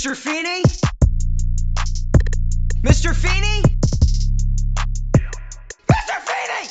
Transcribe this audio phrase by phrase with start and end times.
[0.00, 0.16] Mr.
[0.16, 0.62] Feeny?
[2.80, 3.14] Mr.
[3.14, 3.62] Feeny?
[5.92, 6.20] Mr.
[6.22, 6.68] Feeny!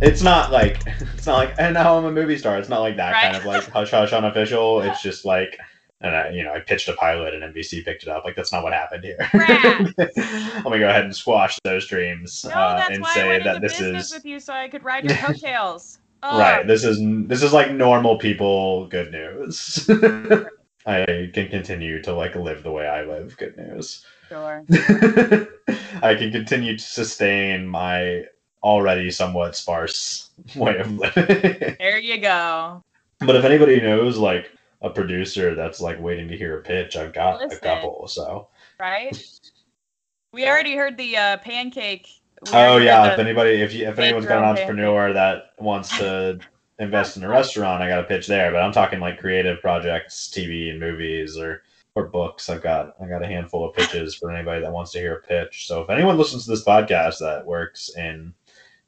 [0.00, 2.56] It's not like it's not like and now I'm a movie star.
[2.56, 3.22] It's not like that Right.
[3.24, 4.80] kind of like hush hush unofficial.
[4.80, 5.58] It's just like
[6.00, 8.24] and I, you know, I pitched a pilot and NBC picked it up.
[8.24, 9.18] Like that's not what happened here.
[9.34, 9.92] Rad.
[9.98, 13.28] Let me go ahead and squash those dreams No, uh, that's and why I say
[13.28, 15.98] went that into this business is with you so I could ride your coattails.
[16.22, 16.40] Ugh.
[16.40, 16.66] right.
[16.66, 19.86] This is this is like normal people good news.
[20.88, 23.36] I can continue to like live the way I live.
[23.36, 24.06] Good news.
[24.30, 24.64] Sure.
[26.02, 28.24] I can continue to sustain my
[28.62, 31.76] already somewhat sparse way of living.
[31.78, 32.82] There you go.
[33.20, 37.12] but if anybody knows like a producer that's like waiting to hear a pitch, I've
[37.12, 37.58] got Listen.
[37.58, 38.08] a couple.
[38.08, 38.48] So
[38.80, 39.16] Right?
[40.32, 42.08] We already heard the uh, pancake.
[42.42, 44.70] we oh yeah, if anybody if you, if anyone's got an own pancake.
[44.70, 46.38] entrepreneur that wants to
[46.78, 48.50] invest in a restaurant, I got a pitch there.
[48.50, 51.62] But I'm talking like creative projects, TV and movies or
[51.94, 52.48] or books.
[52.48, 55.22] I've got I got a handful of pitches for anybody that wants to hear a
[55.22, 55.66] pitch.
[55.66, 58.34] So if anyone listens to this podcast that works in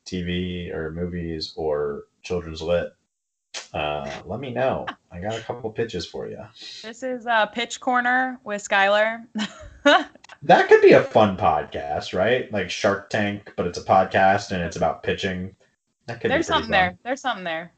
[0.06, 2.92] TV or movies or children's lit,
[3.74, 4.86] uh, let me know.
[5.10, 6.44] I got a couple pitches for you.
[6.82, 9.26] This is uh, Pitch Corner with Skylar.
[10.42, 12.50] That could be a fun podcast, right?
[12.50, 15.54] Like Shark Tank, but it's a podcast and it's about pitching.
[16.06, 16.70] That could There's something fun.
[16.70, 16.98] there.
[17.04, 17.72] There's something there.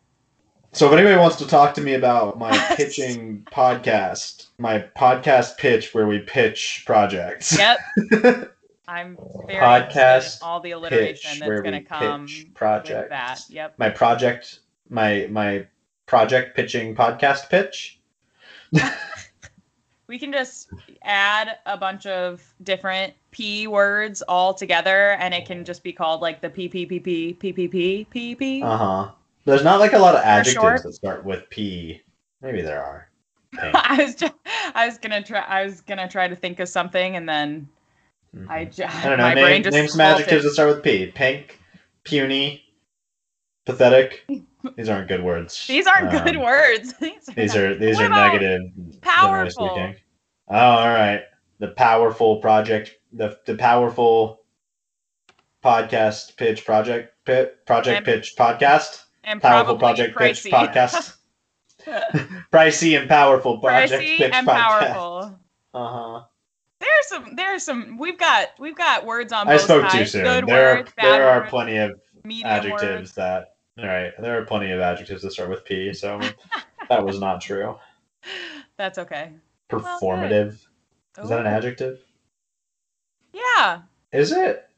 [0.74, 5.92] So if anybody wants to talk to me about my pitching podcast, my podcast pitch
[5.92, 7.56] where we pitch projects.
[7.58, 7.78] Yep.
[8.88, 13.10] I'm very Podcast all the alliteration that's where going to we come projects.
[13.10, 13.40] that.
[13.48, 13.78] Yep.
[13.78, 15.66] My project, my my
[16.06, 18.00] project pitching podcast pitch.
[20.08, 20.68] We can just
[21.04, 26.20] add a bunch of different P words all together and it can just be called
[26.20, 28.62] like the PPPP, PPP, PP.
[28.62, 29.10] Uh huh.
[29.44, 32.00] There's not like a lot of adjectives that start with P.
[32.40, 33.08] Maybe there are.
[33.74, 34.32] I was just,
[34.74, 37.68] I was gonna try I was gonna try to think of something and then
[38.34, 38.48] Mhm.
[38.48, 39.24] I just I don't know.
[39.24, 41.06] my Name, brain just name some adjectives that start with P.
[41.08, 41.58] Pink,
[42.04, 42.64] puny,
[43.66, 44.24] pathetic.
[44.76, 45.66] These aren't good words.
[45.66, 46.94] These aren't Um, good words.
[47.00, 48.62] These are, These are these are negative.
[49.02, 49.68] powerful?
[49.68, 49.96] speaking.
[50.48, 51.22] Oh, all right.
[51.58, 52.92] The powerful project.
[53.12, 54.40] The the powerful
[55.64, 59.01] podcast pitch project pit project pitch podcast.
[59.24, 60.50] And Powerful project pitch pricey.
[60.50, 61.16] podcast.
[62.52, 64.54] Pricey and powerful project pricey pitch and podcast.
[64.54, 65.38] powerful.
[65.74, 65.88] Uh
[66.18, 66.24] huh.
[66.80, 70.24] There's some there's some we've got we've got words on I both spoke too soon.
[70.24, 71.92] Good there words, are there are plenty of
[72.44, 73.14] adjectives words.
[73.14, 76.20] that all right there are plenty of adjectives that start with p so
[76.88, 77.76] that was not true
[78.76, 79.32] That's okay.
[79.70, 80.58] performative
[81.20, 81.98] is that an adjective
[83.32, 83.80] Yeah.
[84.12, 84.68] is it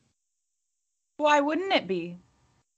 [1.18, 2.18] Why wouldn't it be?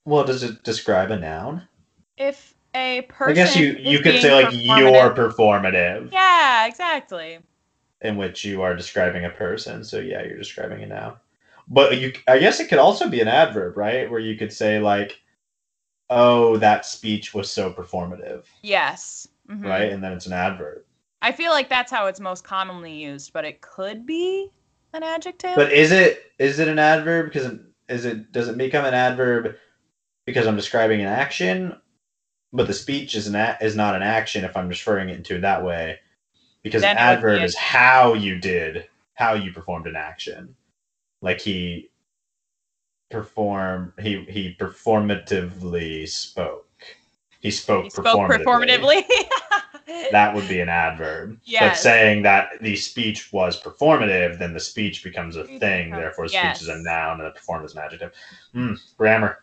[0.07, 1.69] Well does it describe a noun?
[2.17, 6.11] If a person i guess you you could say like you're performative.
[6.13, 7.39] Yeah, exactly.
[8.03, 11.17] in which you are describing a person so yeah you're describing a noun.
[11.69, 14.11] But you i guess it could also be an adverb right?
[14.11, 15.21] Where you could say like
[16.09, 18.45] oh that speech was so performative.
[18.63, 19.29] Yes.
[19.51, 19.65] Mhm.
[19.65, 19.93] right?
[19.93, 20.83] And then it's an adverb.
[21.23, 24.51] I feel like that's how it's most commonly used, but it could be
[24.93, 25.57] an adjective.
[25.57, 27.33] But is it is it an adverb?
[27.33, 29.57] Because is it does it become an adverb
[30.27, 31.81] because I'm describing an action,
[32.53, 35.37] but the speech is an a, is not an action if I'm referring it into
[35.37, 35.99] it that way,
[36.63, 39.97] because Then an it would be adverb is how you did how you performed an
[39.97, 40.55] action,
[41.23, 41.91] like he
[43.11, 46.67] perform he he performatively spoke.
[47.41, 48.45] He spoke, he spoke performatively.
[48.45, 49.05] performatively.
[50.11, 51.39] That would be an adverb.
[51.61, 55.93] But saying that the speech was performative, then the speech becomes a thing.
[55.93, 58.13] Therefore, speech is a noun and the perform is an adjective.
[58.53, 59.39] Mm, grammar.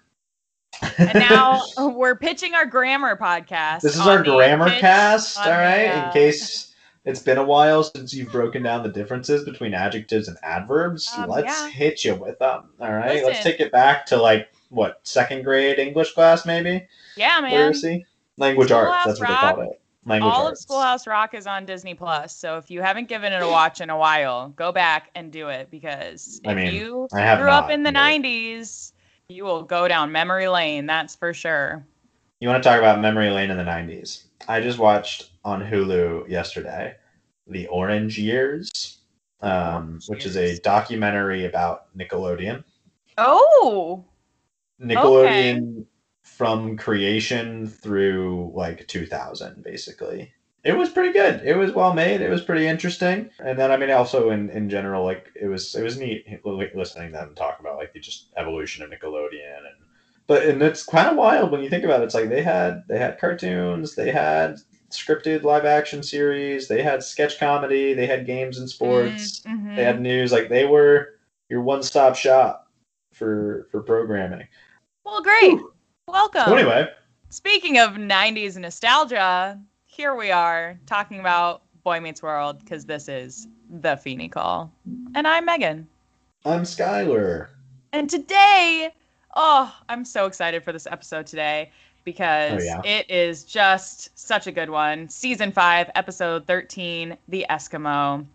[0.98, 3.82] And now we're pitching our grammar podcast.
[3.82, 5.38] this is our grammar cast.
[5.40, 5.88] all right?
[5.88, 6.74] The, uh, In case
[7.06, 11.30] it's been a while since you've broken down the differences between adjectives and adverbs, Um,
[11.30, 11.70] let's yeah.
[11.70, 12.70] hit you with them.
[12.80, 13.24] All right.
[13.24, 17.52] Let's take it back to like what second grade English class, maybe Yeah, man.
[17.52, 18.06] literacy,
[18.38, 19.06] language arts.
[19.06, 19.42] That's what Rock.
[19.42, 19.80] they called it.
[20.06, 20.60] Language All arts.
[20.60, 23.80] of Schoolhouse Rock is on Disney Plus, so if you haven't given it a watch
[23.80, 27.70] in a while, go back and do it because if I mean, you grew up
[27.70, 28.93] in the but- '90s,
[29.30, 30.86] you will go down memory lane.
[30.86, 31.86] That's for sure.
[32.40, 34.24] You want to talk about memory lane in the 90s?
[34.48, 36.96] I just watched on Hulu yesterday
[37.48, 38.98] The Orange Years,
[39.42, 42.64] um, which is a documentary about Nickelodeon.
[43.18, 44.04] Oh,
[44.82, 45.86] Nickelodeon
[46.24, 50.34] from creation through like 2000, basically.
[50.64, 51.42] It was pretty good.
[51.44, 52.22] It was well made.
[52.22, 53.30] It was pretty interesting.
[53.40, 57.12] And then, I mean, also in, in general, like it was it was neat listening
[57.12, 59.76] to them talk about like the just evolution of Nickelodeon and
[60.26, 62.06] but and it's kind of wild when you think about it.
[62.06, 64.58] It's like they had they had cartoons, they had
[64.90, 66.68] scripted live action series.
[66.70, 67.94] They had sketch comedy.
[67.94, 69.42] They had games and sports.
[69.42, 69.76] Mhm.
[69.76, 70.32] They had news.
[70.32, 71.16] Like they were
[71.50, 72.72] your one stop shop
[73.12, 74.48] for for programming.
[75.04, 75.60] Well, great.
[76.08, 76.46] Welcome.
[76.46, 76.90] So anyway,
[77.30, 79.60] Speaking of 90s nostalgia,
[79.94, 84.72] here we are talking about Boy Meets World because this is the Feeny Call.
[85.14, 85.86] And I'm Meghan.
[86.46, 87.50] I'm Skylar.
[87.92, 88.92] And today,
[89.36, 91.72] oh, I'm so excited for this episode today
[92.06, 92.82] because Oh, yeah.
[92.84, 95.08] it is just such a good one.
[95.10, 98.26] Season 5, episode 13, The Eskimo.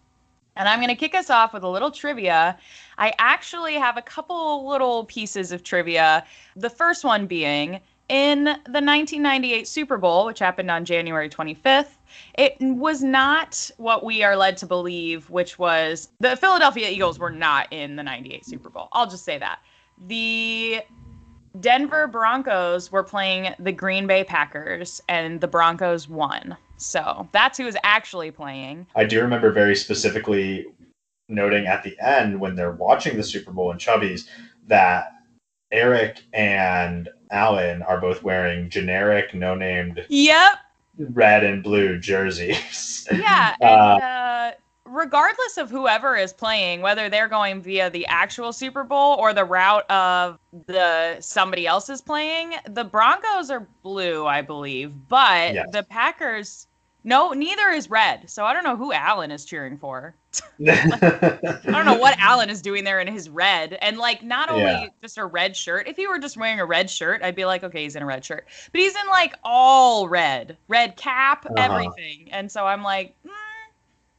[0.54, 2.56] And I'm going to kick us off with a little trivia.
[2.98, 6.24] I actually have a couple little pieces of trivia.
[6.54, 11.90] The first one being in the 1998 Super Bowl, which happened on January 25th,
[12.36, 17.30] it was not what we are led to believe, which was the Philadelphia Eagles were
[17.30, 18.88] not in the 98 Super Bowl.
[18.92, 19.60] I'll just say that.
[20.06, 20.80] The
[21.60, 26.56] Denver Broncos were playing the Green Bay Packers, and the Broncos won.
[26.76, 28.86] So that's who was actually playing.
[28.94, 30.66] I do remember very specifically
[31.28, 34.28] noting at the end when they're watching the Super Bowl in Chubby's
[34.66, 35.12] that
[35.72, 40.52] Eric and Alan are both wearing generic, no named Yep.
[40.98, 43.06] red and blue jerseys.
[43.12, 43.54] Yeah.
[43.62, 44.52] And uh,
[44.84, 49.44] regardless of whoever is playing, whether they're going via the actual Super Bowl or the
[49.46, 55.68] route of the somebody else is playing, the Broncos are blue, I believe, but Yes.
[55.72, 56.66] the Packers.
[57.04, 58.28] No, neither is red.
[58.30, 60.14] So I don't know who Alan is cheering for.
[60.90, 60.98] I
[61.72, 63.74] I don't know what Alan is doing there in his red.
[63.80, 64.86] And like not only Yeah.
[65.02, 65.86] just a red shirt.
[65.88, 68.06] If he were just wearing a red shirt, I'd be like, okay, he's in a
[68.06, 68.46] red shirt.
[68.72, 70.56] But he's in like all red.
[70.68, 71.54] Red cap, Uh-huh.
[71.56, 72.28] everything.
[72.32, 73.30] And so I'm like, mm,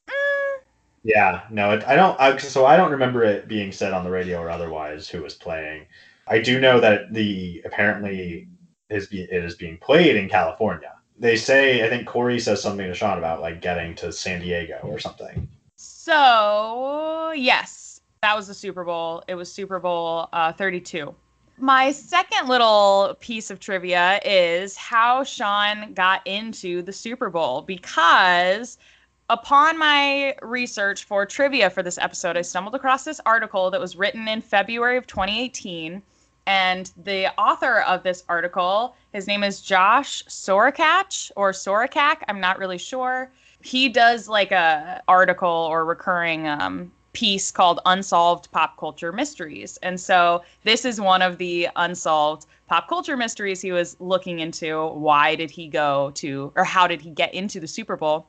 [0.08, 0.62] mm.
[1.04, 2.20] Yeah, no, it, I don't.
[2.20, 5.34] I, so I don't remember it being said on the radio or otherwise who was
[5.36, 5.86] playing.
[6.28, 8.48] I do know that the apparently
[8.90, 10.94] is it is being played in California.
[11.20, 14.80] They say I think Corey says something to Shawn about like getting to San Diego
[14.84, 15.48] or something.
[15.76, 19.24] So, yes, that was the Super Bowl.
[19.28, 21.14] It was Super Bowl uh, 32.
[21.58, 28.78] My second little piece of trivia is how Shawn got into the Super Bowl because
[29.30, 33.96] upon my research for trivia for this episode, I stumbled across this article that was
[33.96, 36.02] written in February of 2018.
[36.46, 42.24] And the author of this article, his name is Josh Sorakach or Sorakak.
[42.28, 43.32] I'm not really sure.
[43.62, 49.78] He does like a article or recurring um, piece called unsolved pop culture mysteries.
[49.84, 54.88] And so this is one of the unsolved pop culture mysteries he was looking into.
[54.88, 58.28] Why did he go to or how did he get into the super bowl?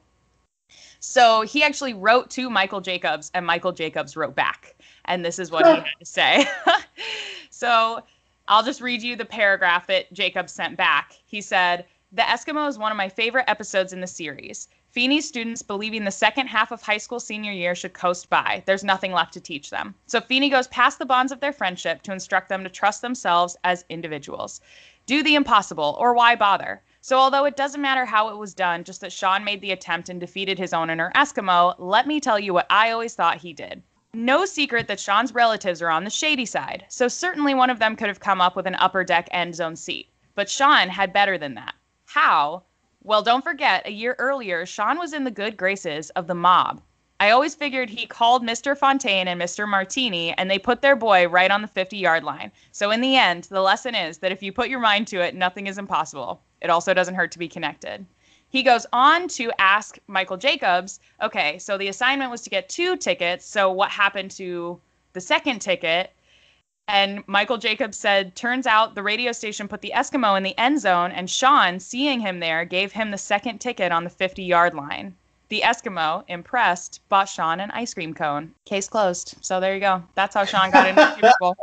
[0.99, 4.77] So he actually wrote to michael jacobs and michael jacobs wrote back
[5.11, 6.47] and this is what he had to say
[7.51, 8.01] so
[8.49, 12.79] i'll just read you the paragraph that Jacob sent back he said the eskimo is
[12.79, 16.83] one of my favorite episodes in the series Feeny students believing the second half of
[16.83, 18.65] high school senior year should coast by.
[18.67, 19.95] There's nothing left to teach them.
[20.07, 23.57] So Feeny goes past the bonds of their friendship to instruct them to trust themselves
[23.63, 24.61] as individuals.
[25.07, 26.83] Do the impossible, or why bother?
[27.03, 30.09] So, although it doesn't matter how it was done, just that Shawn made the attempt
[30.09, 33.53] and defeated his own inner Eskimo, let me tell you what I always thought he
[33.53, 33.85] did.
[34.13, 37.95] No secret that Shawn's relatives are on the shady side, so certainly one of them
[37.95, 40.09] could have come up with an upper deck end zone seat.
[40.35, 41.75] But Shawn had better than that.
[42.07, 42.65] How?
[43.05, 46.83] Well, don't forget, a year earlier, Shawn was in the good graces of the mob.
[47.21, 48.77] I always figured he called Mr.
[48.77, 49.69] Fontaine and Mr.
[49.69, 52.51] Martini, and they put their boy right on the 50 yard line.
[52.73, 55.37] So, in the end, the lesson is that if you put your mind to it,
[55.37, 56.43] nothing is impossible.
[56.61, 58.07] It also doesn't hurt to be connected.
[58.51, 62.97] He goes on to ask Michael Jacobs, okay, so the assignment was to get two
[62.97, 63.47] tickets.
[63.47, 64.81] So, what happened to
[65.13, 66.13] the second ticket?
[66.89, 70.81] And Michael Jacobs said, turns out the radio station put the Eskimo in the end
[70.81, 74.75] zone, and Shawn, seeing him there, gave him the second ticket on the 50 yard
[74.75, 75.15] line.
[75.49, 78.53] The Eskimo, impressed, bought Shawn an ice cream cone.
[78.67, 79.37] Case closed.
[79.41, 80.03] So there you go.
[80.17, 81.57] That's how Shawn got into Super Bowl.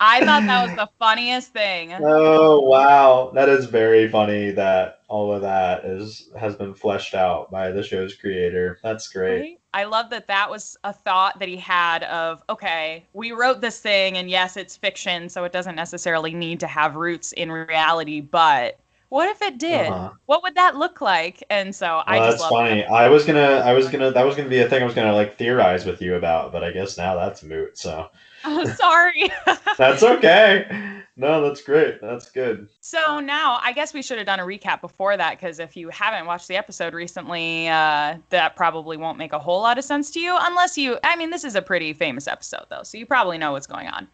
[0.00, 1.92] I thought that was the funniest thing.
[2.00, 7.50] Oh wow, that is very funny that all of that is has been fleshed out
[7.50, 8.78] by the show's creator.
[8.82, 9.40] That's great.
[9.40, 9.60] Right?
[9.74, 13.78] I love that that was a thought that he had of, okay, we wrote this
[13.78, 18.20] thing, and yes, it's fiction, so it doesn't necessarily need to have roots in reality,
[18.22, 19.88] but what if it did?
[19.88, 20.10] Uh-huh.
[20.26, 21.44] What would that look like?
[21.50, 22.84] And so I Well, just that's funny.
[22.84, 25.14] I was gonna, I was gonna, that was gonna be a thing I was gonna
[25.14, 27.78] like theorize with you about, but I guess now that's moot.
[27.78, 28.08] So
[28.44, 28.76] that.
[28.78, 29.30] Sorry.
[29.78, 31.02] that's okay.
[31.18, 32.00] No, that's great.
[32.02, 32.68] That's good.
[32.80, 35.88] So now I guess we should have done a recap before that because if you
[35.88, 40.10] haven't watched the episode recently, uh, that probably won't make a whole lot of sense
[40.12, 40.98] to you unless you.
[41.04, 43.88] I mean, this is a pretty famous episode though, so you probably know what's going
[43.88, 44.08] on.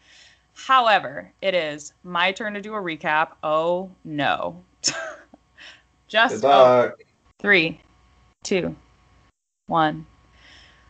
[0.53, 3.31] However, it is my turn to do a recap.
[3.43, 4.63] Oh no.
[6.07, 6.91] Just oh,
[7.39, 7.81] three,
[8.43, 8.75] two,
[9.67, 10.05] one.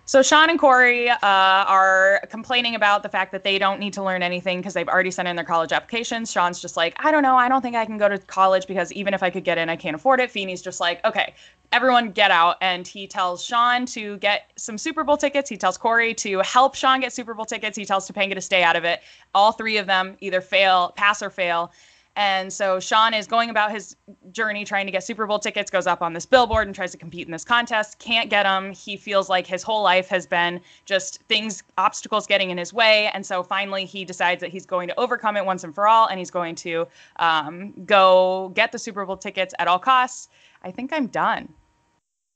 [0.05, 4.03] So Shawn and Corey uh, are complaining about the fact that they don't need to
[4.03, 6.29] learn anything because they've already sent in their college applications.
[6.29, 8.91] Shawn's just like, I don't know, I don't think I can go to college because
[8.91, 10.29] even if I could get in, I can't afford it.
[10.29, 11.33] Feeny's just like, okay,
[11.71, 12.57] everyone get out.
[12.59, 15.49] And he tells Shawn to get some Super Bowl tickets.
[15.49, 17.77] He tells Corey to help Shawn get Super Bowl tickets.
[17.77, 18.99] He tells Topanga to stay out of it.
[19.33, 21.71] All three of them either fail, pass or fail.
[22.15, 23.95] And so Shawn is going about his
[24.31, 26.97] journey trying to get Super Bowl tickets, goes up on this billboard and tries to
[26.97, 28.71] compete in this contest, can't get them.
[28.71, 33.09] He feels like his whole life has been just things, obstacles getting in his way.
[33.15, 36.07] And so finally he decides that he's going to overcome it once and for all
[36.07, 40.29] and he's going to um, go get the Super Bowl tickets at all costs.
[40.63, 41.49] I think I'm done.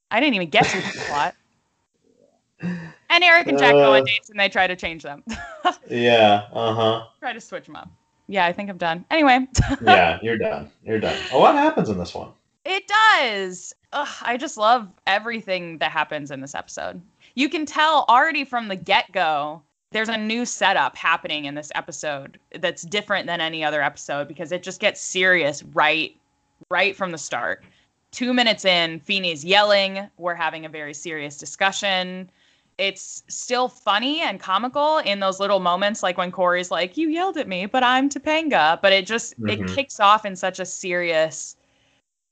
[0.09, 1.35] I didn't even get to the plot.
[2.61, 4.05] And Eric and Jack go on Uh.
[4.05, 5.23] dates and they try to change them,
[5.89, 6.47] Yeah.
[6.51, 7.05] Uh huh.
[7.19, 7.89] try to switch them up.
[8.27, 9.05] Yeah, I think I'm done.
[9.09, 9.47] Anyway.
[9.81, 10.19] Yeah.
[10.21, 10.69] You're done.
[10.83, 11.17] You're done.
[11.31, 12.29] A lot happens in this one.
[12.65, 13.73] It does.
[13.93, 17.01] Ugh, I just love everything that happens in this episode.
[17.35, 21.71] You can tell already from the get go, there's a new setup happening in this
[21.75, 26.15] episode that's different than any other episode because it just gets serious right,
[26.69, 27.63] right from the start.
[28.11, 30.09] Two minutes in, Feeny's yelling.
[30.17, 32.29] We're having a very serious discussion.
[32.77, 37.37] It's still funny and comical in those little moments, like when Corey's like, "You yelled
[37.37, 39.73] at me, but I'm Topanga." But it just it Mhm.
[39.75, 41.55] kicks off in such a serious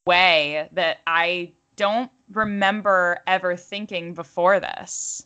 [0.06, 5.26] way that I don't remember ever thinking before this.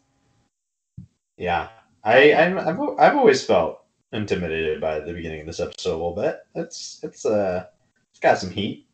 [1.37, 1.67] Yeah.
[2.05, 3.83] I I'm, I've I've always felt
[4.13, 6.39] intimidated by the beginning of this episode a little bit.
[6.55, 7.65] It's it's uh
[8.11, 8.87] it's got some heat.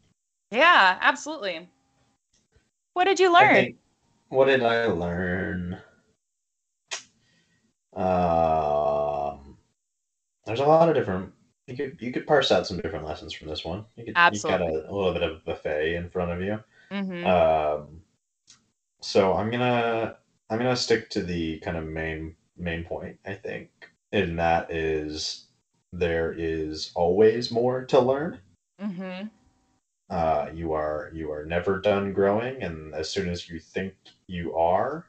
[0.49, 1.69] Yeah, absolutely.
[2.93, 3.53] What did you learn?
[3.53, 3.77] think-
[4.29, 5.79] what did I learn?
[7.95, 9.57] Um,
[10.45, 11.33] there's a lot of different.
[11.67, 13.85] You could you could parse out some different lessons from this one.
[13.95, 14.65] You could Absolutely.
[14.67, 16.59] you got a, a little bit of a buffet in front of you.
[16.91, 18.01] hmm Um,
[19.01, 20.17] so I'm gonna
[20.49, 23.17] I'm gonna stick to the kind of main main point.
[23.25, 23.69] I think,
[24.11, 25.45] and that is
[25.93, 28.39] there is always more to learn.
[28.79, 29.27] hmm
[30.09, 33.95] Uh, you are you are never done growing, and as soon as you think
[34.27, 35.07] you are,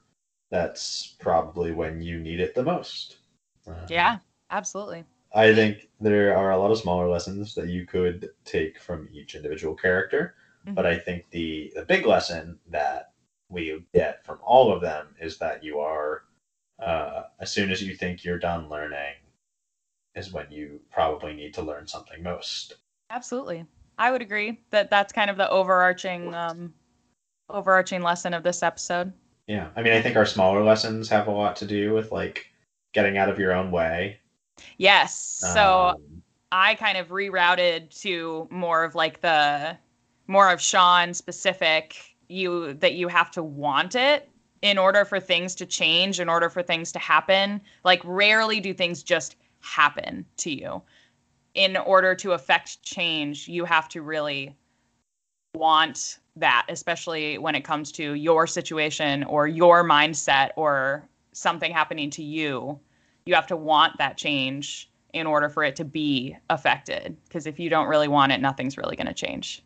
[0.50, 3.18] that's probably when you need it the most.
[3.66, 4.18] Uh, Yeah,
[4.50, 5.04] absolutely.
[5.34, 9.34] I think there are a lot of smaller lessons that you could take from each
[9.34, 10.34] individual character,
[10.74, 13.12] but I think the the big lesson that
[13.48, 16.24] we get from all of them is that you are
[16.78, 19.14] uh, as soon as you think you're done learning
[20.14, 22.76] is when you probably need to learn something most.
[23.10, 23.66] Absolutely.
[23.98, 26.74] I would agree that that's kind of the overarching um
[27.48, 29.12] overarching lesson of this episode.
[29.46, 32.46] Yeah, I mean, I think our smaller lessons have a lot to do with like
[32.92, 34.20] getting out of your own way.
[34.78, 35.14] Yes.
[35.16, 36.22] So Um,
[36.52, 39.76] I kind of rerouted to more of like the
[40.26, 41.96] more of Shawn specific
[42.28, 44.28] you that you have to want it
[44.62, 47.60] in order for things to change, in order for things to happen.
[47.84, 50.82] Like rarely do things just happen to you.
[51.54, 54.56] In order to affect change, you have to really
[55.54, 62.11] want that, especially when it comes to your situation or your mindset or something happening
[62.11, 62.78] to you.
[63.26, 67.16] You have to want that change in order for it to be affected.
[67.25, 69.62] Because if you don't really want it, nothing's really going to change.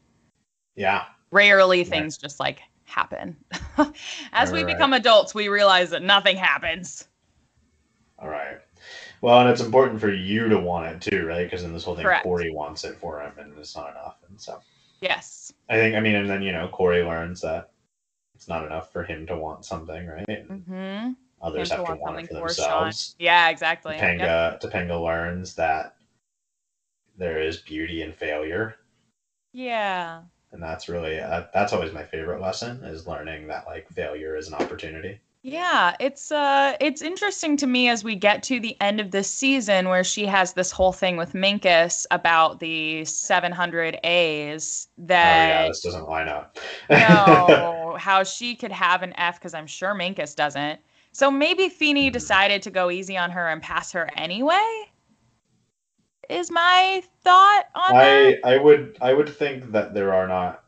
[0.76, 3.36] yeah, Rarely things just like happen.
[4.32, 4.66] As we Right.
[4.66, 7.06] become adults, we realize that nothing happens.
[8.18, 8.58] all right.
[9.20, 11.44] Well, and it's important for you to want it too, right?
[11.44, 12.24] Because in this whole thing, Correct.
[12.24, 14.16] Corey wants it for him, and it's not enough.
[14.28, 14.60] And so
[15.00, 15.52] Yes.
[15.68, 17.70] I think, I mean, and then you know, Corey learns that
[18.34, 20.26] it's not enough for him to want something, right?
[20.28, 21.12] Mm-hmm.
[21.42, 23.14] others Him have to want want it for themselves.
[23.18, 23.96] Yeah, exactly.
[23.96, 24.60] Topanga, Yep.
[24.62, 25.96] Topanga learns that
[27.16, 28.76] there is beauty in failure,
[29.52, 30.22] Yeah.
[30.52, 34.48] and that's really that, that's always my favorite lesson is learning that like failure is
[34.48, 35.20] an opportunity.
[35.42, 39.28] Yeah, it's uh it's interesting to me as we get to the end of this
[39.30, 45.40] season where she has this whole thing with Minkus about the 700 A's that oh
[45.40, 46.58] yeah, this doesn't line up.
[46.90, 50.80] no, how she could have an F because I'm sure Minkus doesn't.
[51.12, 52.12] So maybe Feeny Mhm.
[52.12, 54.84] decided to go easy on her and pass her anyway.
[56.30, 58.36] Is my thought on that?
[58.36, 60.64] I I would I would think that there are not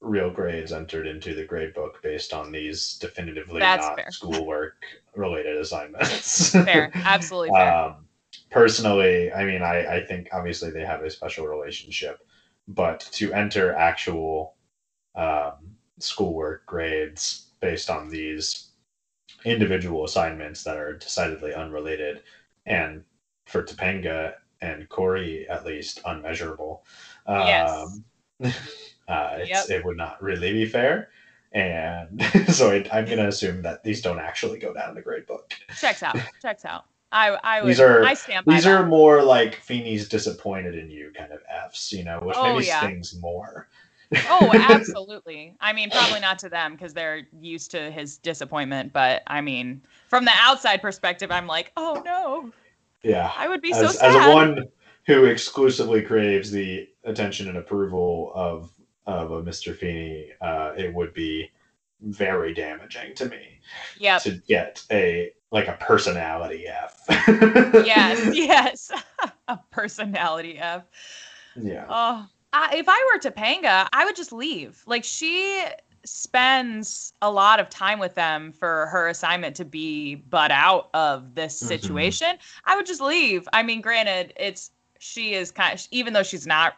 [0.00, 4.10] real grades entered into the grade book based on these definitively That's not fair.
[4.10, 4.76] schoolwork
[5.14, 6.50] related assignments.
[6.50, 7.72] Fair, absolutely fair.
[7.72, 8.06] um,
[8.50, 12.20] personally, I mean, I, I think obviously they have a special relationship,
[12.68, 14.54] but to enter actual
[15.14, 18.70] um, schoolwork grades based on these
[19.44, 22.22] individual assignments that are decidedly unrelated,
[22.66, 23.02] and
[23.46, 26.84] for Topanga and Corey at least unmeasurable,
[27.28, 28.00] Yes.
[29.08, 31.08] uh, it's, it would not really be fair.
[31.52, 35.02] and so I, I'm going to assume that these don't actually go down in the
[35.02, 35.52] grade book.
[35.78, 36.16] Checks out.
[36.42, 36.84] Checks out.
[37.12, 38.80] I I would These are- I stand by These that.
[38.80, 42.66] are more like Feeny's disappointed in you kind of Fs, you know, which Oh, maybe
[42.66, 42.80] yeah.
[42.80, 43.68] stings more.
[44.28, 45.54] oh, absolutely.
[45.60, 48.92] I mean, probably not to them because they're used to his disappointment.
[48.92, 52.50] But I mean, from the outside perspective, I'm like, oh no,
[53.02, 53.32] Yeah.
[53.36, 54.64] I would be As, so as one
[55.06, 58.70] who exclusively craves the attention and approval of
[59.06, 59.76] of a Mr.
[59.76, 61.50] Feeny, uh, it would be
[62.00, 63.60] very damaging to me
[63.98, 64.18] Yeah.
[64.18, 67.04] to get a like a personality F.
[67.08, 68.28] yes.
[68.34, 68.90] Yes.
[69.48, 70.82] a personality F.
[71.54, 71.86] Yeah.
[71.88, 74.82] Oh, I, if I were Topanga, I would just leave.
[74.86, 75.64] Like she
[76.04, 81.34] spends a lot of time with them for her assignment to be butt out of
[81.34, 81.66] this Mhm.
[81.68, 82.36] situation.
[82.64, 83.48] I would just leave.
[83.52, 86.74] I mean, granted, it's she is kind of even though she's not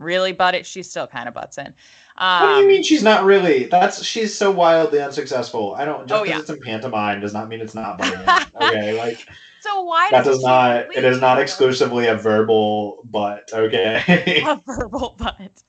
[0.00, 0.66] really butt it.
[0.66, 1.68] she's still kind of butts in.
[2.16, 3.66] Um, What do you mean she's not really?
[3.66, 5.74] That's she's so wildly unsuccessful.
[5.76, 6.40] I don't just Oh, because yeah.
[6.40, 8.26] it's in pantomime does not mean it's not butting in.
[8.68, 9.26] Okay, like
[9.60, 10.94] So why that does not.
[10.96, 13.48] It is not exclusively a verbal butt.
[13.52, 14.42] Okay.
[14.46, 15.62] a verbal butt.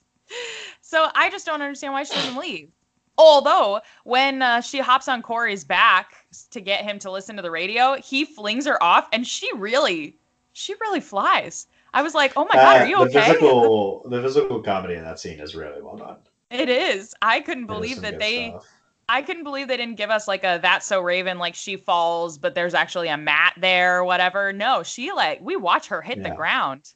[0.82, 2.72] So I just don't understand why she doesn't leave.
[3.18, 7.52] Although when uh, she hops on Corey's back to get him to listen to the
[7.52, 10.18] radio, he flings her off, and she really,
[10.54, 11.68] she really flies.
[11.94, 14.96] I was like, "Oh my god, Uh, are you the okay?" physical the physical comedy
[14.96, 16.18] in that scene is really well done.
[16.50, 17.14] It is.
[17.22, 18.50] I couldn't believe that they.
[18.50, 18.68] stuff.
[19.10, 22.38] I couldn't believe they didn't give us like a "That's So Raven," like she falls,
[22.38, 24.54] but there's actually a mat there or whatever.
[24.54, 26.94] No, she like we watch her hit the ground.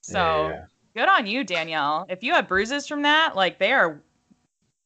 [0.00, 0.18] So.
[0.18, 0.64] Yeah, yeah, yeah.
[0.96, 4.02] good on you danielle if you have bruises from that like they are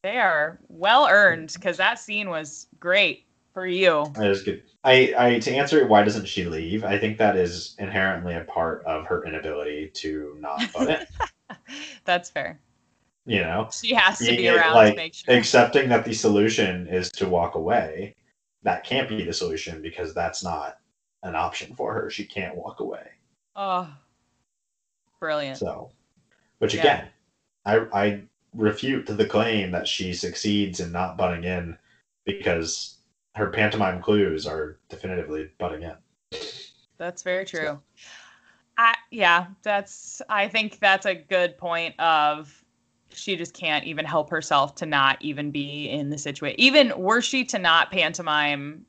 [0.03, 4.61] they are well earned because that scene was great for you That is good.
[4.83, 6.83] I, I to answer why doesn't she leave?
[6.83, 11.07] I think that is inherently a part of her inability to not butt it.
[12.05, 12.59] that's fair
[13.25, 16.87] You know, she has to be around like, to make sure accepting that the solution
[16.87, 18.15] is to walk away.
[18.61, 20.77] That can't be the solution because that's not
[21.23, 22.09] an option for her.
[22.11, 23.07] She can't walk away.
[23.55, 23.87] oh
[25.19, 25.91] brilliant So,
[26.59, 26.81] which Yeah.
[26.81, 27.07] again,
[27.65, 28.21] I I
[28.53, 31.77] refute the claim that she succeeds in not butting in
[32.25, 32.97] because
[33.35, 35.95] her pantomime clues are definitively butting in.
[36.97, 37.79] that's very true
[38.77, 42.63] I, yeah that's i think that's a good point of
[43.09, 47.21] she just can't even help herself to not even be in the situation even were
[47.21, 48.85] she to not pantomime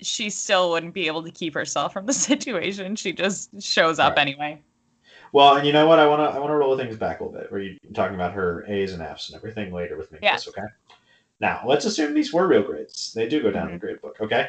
[0.00, 4.16] she still wouldn't be able to keep herself from the situation she just shows up
[4.16, 4.22] Right.
[4.22, 4.62] anyway
[5.32, 6.00] Well, and you know what?
[6.00, 7.52] I want to I want to roll things back a little bit.
[7.52, 10.18] Where you talking about her A's and F's and everything later with me.
[10.22, 10.48] Yes.
[10.48, 10.66] Okay.
[11.40, 13.12] Now let's assume these were real grades.
[13.14, 13.86] They do go down in the Mm-hmm.
[13.86, 14.16] grade book.
[14.20, 14.48] Okay.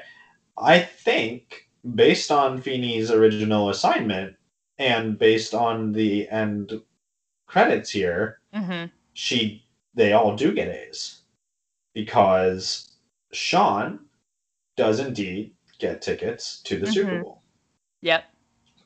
[0.58, 4.36] I think based on Feeny's original assignment
[4.78, 6.82] and based on the end
[7.48, 11.24] credits here, hmm she they all do get A's
[11.94, 12.98] because
[13.34, 14.06] Shawn
[14.78, 17.24] does indeed get tickets to the Super Mhm.
[17.24, 17.42] Bowl.
[18.02, 18.24] Yep.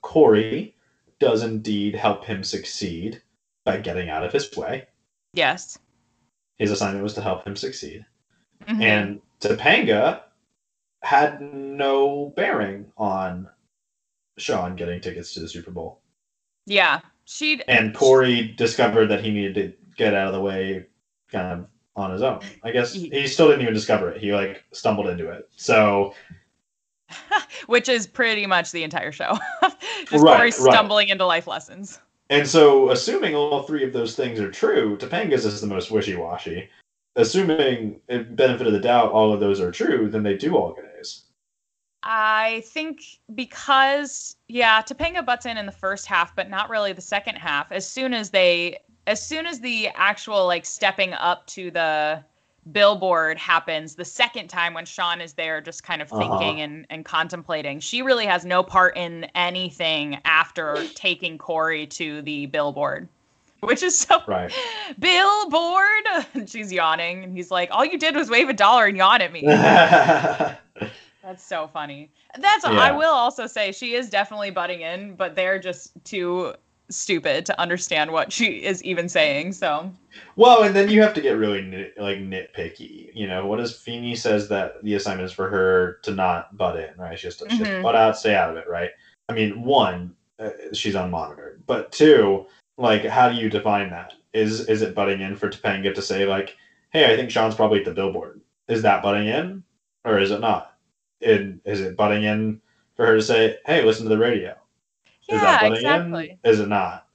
[0.01, 0.75] Corey
[1.19, 3.21] does indeed help him succeed
[3.63, 4.87] by getting out of his way.
[5.33, 5.77] Yes.
[6.57, 8.05] His assignment was to help him succeed.
[8.67, 8.81] Mhm.
[8.81, 10.21] And Topanga
[11.01, 13.49] had no bearing on
[14.37, 16.01] Shawn getting tickets to the Super Bowl.
[16.65, 20.85] yeah, she And Corey discovered that he needed to get out of the way
[21.31, 22.39] kind of on his own.
[22.63, 24.19] I guess He- still didn't even discover it.
[24.21, 25.47] He like stumbled into it.
[25.55, 26.13] So
[27.67, 29.37] which is pretty much the entire show.
[30.09, 30.53] Just Right, Corey right.
[30.53, 31.99] stumbling into life lessons.
[32.29, 36.15] And so, assuming all three of those things are true, Topanga's is the most wishy
[36.15, 36.69] washy.
[37.15, 40.73] Assuming, in benefit of the doubt, all of those are true, then they do all
[40.73, 41.25] get A's.
[42.03, 43.01] I think
[43.33, 47.71] because yeah, Topanga butts in in the first half, but not really the second half.
[47.71, 52.23] As soon as they, as soon as the actual like stepping up to the
[52.71, 56.19] billboard happens, the second time when Shawn is there, just kind of Uh-huh.
[56.19, 62.21] thinking and and contemplating, she really has no part in anything after taking Corey to
[62.23, 63.08] the billboard,
[63.62, 64.51] which is so Right.
[64.99, 66.06] billboard.
[66.34, 69.21] And she's yawning, and he's like, "All you did was wave a dollar and yawn
[69.21, 69.41] at me."
[71.23, 72.12] That's so funny.
[72.39, 76.54] That's I will also say she is definitely butting in, but they're just too
[76.89, 79.54] stupid to understand what she is even saying.
[79.54, 79.91] So
[80.36, 83.10] Well, and then you have to get really nit, like nitpicky.
[83.13, 86.78] You know, what if Feeny says that the assignment is for her to not butt
[86.80, 87.17] in, right?
[87.17, 87.84] She has to, she has to Mhm.
[87.84, 88.91] butt out, stay out of it, right?
[89.30, 92.45] I mean, one, uh, she's unmonitored, but two,
[92.78, 94.13] like, how do you define that?
[94.34, 96.58] Is is it butting in for Topanga to say like,
[96.91, 98.41] "Hey, I think Shawn's probably at the billboard"?
[98.67, 99.63] Is that butting in,
[100.04, 100.74] or is it not?
[101.21, 102.62] And is it butting in
[102.98, 104.56] for her to say, "Hey, listen to the radio"?
[105.27, 106.38] Is yeah, that butting exactly.
[106.43, 106.51] in?
[106.51, 107.05] Is it not?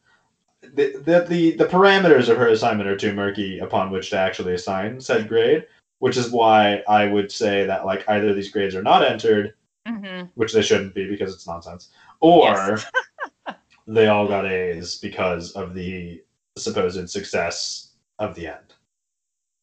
[0.62, 4.54] the, the the the parameters of her assignment are too murky upon which to actually
[4.54, 5.66] assign said grade,
[5.98, 9.54] which is why I would say that like either these grades are not entered,
[9.86, 12.90] hmm which they shouldn't be because it's nonsense, or Yes.
[13.86, 16.22] they all got A's because of the
[16.56, 18.74] supposed success of the end.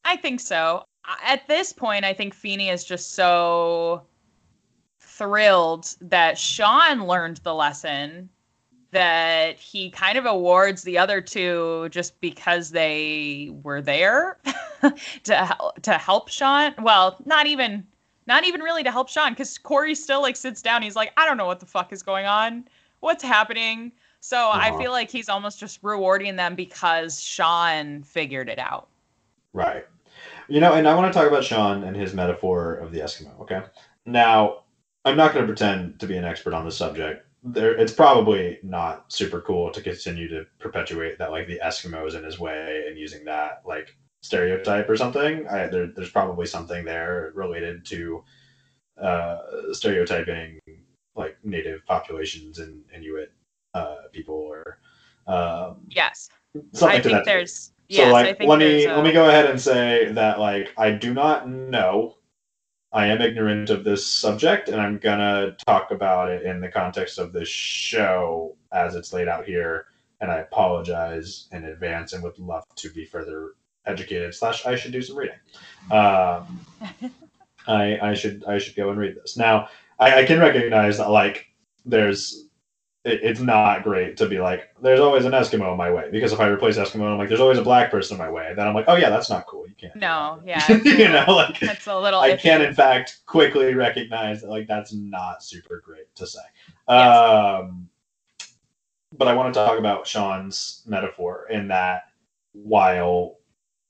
[0.03, 0.83] I think so.
[1.23, 4.03] At this point, I think Feeny is just so
[4.99, 8.29] thrilled that Shawn learned the lesson
[8.91, 14.37] that he kind of awards the other two just because they were there
[15.23, 16.73] to hel- to help Shawn.
[16.81, 17.85] Well, not even
[18.27, 20.81] not even really to help Shawn because Corey still like sits down.
[20.81, 22.67] He's like, I don't know what the fuck is going on.
[23.01, 23.91] What's happening?
[24.19, 24.77] So I Uh-huh.
[24.79, 28.87] feel like he's almost just rewarding them because Shawn figured it out.
[29.53, 29.85] Right.
[30.47, 33.39] You know, and I want to talk about Shawn and his metaphor of the Eskimo.
[33.41, 33.61] Okay.
[34.05, 34.63] Now,
[35.05, 37.26] I'm not going to pretend to be an expert on the subject.
[37.43, 42.15] There, it's probably not super cool to continue to perpetuate that, like the Eskimo is
[42.15, 45.47] in his way and using that like stereotype or something.
[45.47, 48.23] I, there, there's probably something there related to
[49.01, 49.37] uh,
[49.71, 50.59] stereotyping
[51.15, 53.31] like native populations and Inuit
[53.73, 54.79] uh, people or
[55.27, 56.29] um, Yes.
[56.73, 59.03] something I to think that there's So yes, like I think let me there's let
[59.03, 62.16] me go ahead and say that like I do not know.
[62.97, 67.19] I am ignorant of this subject and I'm gonna talk about it in the context
[67.19, 69.85] of this show as it's laid out here.
[70.19, 73.51] And I apologize in advance and would love to be further
[73.85, 74.33] educated.
[74.33, 75.35] Slash, I should do some reading.
[75.91, 76.59] Um,
[77.67, 79.69] I I should I should go and read this now.
[79.99, 81.45] I, I can recognize that like
[81.85, 82.46] there's
[83.05, 86.33] it, it's not great to be like there's always an Eskimo in my way because
[86.33, 88.53] if I replace Eskimo, I'm like there's always a black person in my way.
[88.55, 89.67] Then I'm like oh yeah that's not cool.
[89.67, 89.95] You can't.
[89.95, 92.19] No, yeah, you know like That's a little.
[92.19, 92.39] I iffy.
[92.41, 96.39] can in fact quickly recognize that like that's not super great to say.
[96.89, 97.15] Yes.
[97.17, 97.89] Um,
[99.17, 102.03] but I want to talk about Shawn's metaphor in that
[102.53, 103.37] while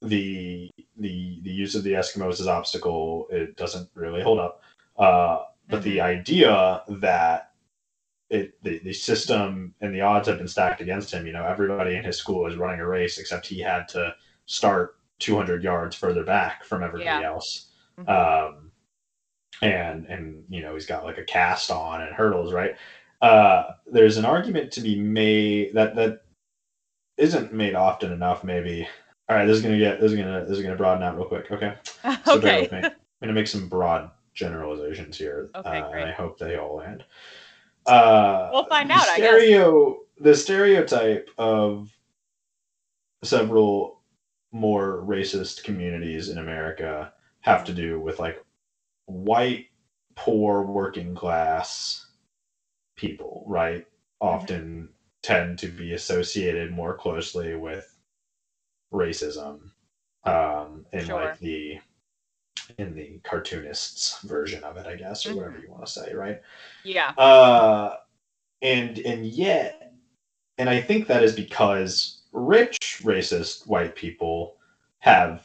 [0.01, 4.61] the the the use of the Eskimos as obstacle it doesn't really hold up.
[4.97, 6.03] Uh, but the Mhm.
[6.03, 7.46] idea that
[8.29, 11.25] it the, the system and the odds have been stacked against him.
[11.25, 14.13] You know, everybody in his school is running a race except he had to
[14.45, 17.27] start 200 yards further back from everybody Yeah.
[17.27, 17.71] else.
[17.99, 18.09] Mhm.
[18.09, 18.71] Um,
[19.61, 22.75] and and you know he's got like a cast on and hurdles, right?
[23.21, 26.21] Uh, there's an argument to be made that that
[27.17, 28.87] isn't made often enough, maybe.
[29.29, 31.27] All right, this is gonna get this is gonna this is gonna broaden out real
[31.27, 31.51] quick.
[31.51, 31.73] Okay.
[32.25, 32.61] So bear okay.
[32.61, 32.77] with me.
[33.19, 35.49] I'm going to make some broad generalizations here.
[35.55, 35.89] Okay, uh.
[35.89, 37.03] And I hope they all land.
[37.87, 39.29] Uh, We'll find out, I guess.
[39.29, 41.89] Stereo, The stereotype of
[43.23, 44.01] several
[44.51, 48.43] more racist communities in America have to do with like
[49.05, 49.67] white,
[50.15, 52.05] poor, working class
[52.95, 53.81] people, right?
[54.21, 54.27] Mm-hmm.
[54.27, 54.89] Often
[55.23, 57.97] tend to be associated more closely with
[58.93, 59.71] racism
[60.23, 61.15] um, in Sure.
[61.25, 61.79] like the
[62.77, 65.35] in the cartoonists version of it, I guess, or Mhm.
[65.35, 66.41] whatever you want to say, right?
[66.83, 67.09] Yeah.
[67.17, 67.97] Uh,
[68.61, 69.93] and and yet,
[70.57, 74.57] and I think that is because rich racist white people
[74.99, 75.43] have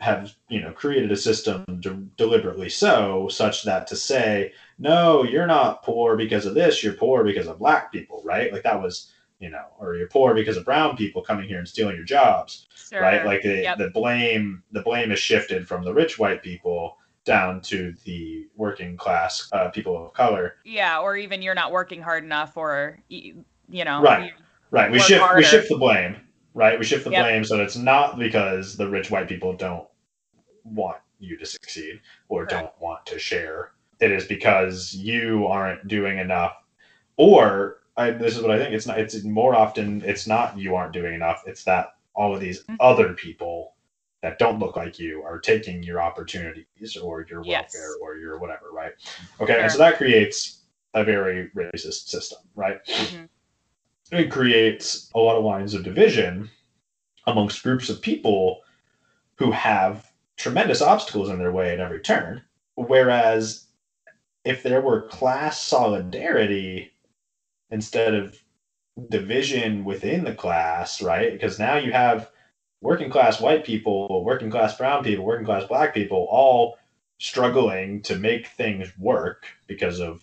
[0.00, 5.46] have you know created a system de- deliberately so such that to say no you're
[5.46, 9.12] not poor because of this you're poor because of black people right like that was
[9.40, 12.66] you know or you're poor because of brown people coming here and stealing your jobs
[12.90, 13.00] Sure.
[13.00, 13.24] right?
[13.24, 13.78] Like the, Yep.
[13.78, 18.96] the blame the blame is shifted from the rich white people down to the working
[18.96, 20.56] class uh, people of color.
[20.64, 24.02] yeah, or even you're not working hard enough, or you know.
[24.02, 24.32] Right.
[24.70, 24.90] Right.
[24.92, 25.38] We shift harder.
[25.38, 26.16] we shift the blame.
[26.52, 26.78] Right.
[26.78, 27.22] We shift the Yep.
[27.24, 29.88] blame so that it's not because the rich white people don't
[30.64, 32.50] want you to succeed or Correct.
[32.52, 33.72] don't want to share.
[34.00, 36.52] It is because you aren't doing enough,
[37.16, 38.74] or I, this is what I think.
[38.74, 38.98] It's not.
[38.98, 40.02] It's more often.
[40.04, 41.42] It's not you aren't doing enough.
[41.46, 42.76] It's that all of these Mhm.
[42.80, 43.74] other people
[44.22, 47.74] that don't look like you are taking your opportunities or your Yes.
[47.74, 48.70] welfare or your whatever.
[48.72, 48.92] Right.
[49.40, 49.60] Okay.
[49.60, 50.60] And so that creates
[50.94, 52.38] a very racist system.
[52.54, 53.28] Right Mhm.
[54.12, 56.50] it creates a lot of lines of division
[57.26, 58.62] amongst groups of people
[59.36, 62.42] who have tremendous obstacles in their way at every turn.
[62.76, 63.66] Whereas
[64.44, 66.92] if there were class solidarity
[67.74, 68.40] instead of
[69.10, 71.32] division within the class, right?
[71.32, 72.30] Because now you have
[72.80, 76.78] working class white people, working class brown people, working class black people all
[77.18, 80.22] struggling to make things work because of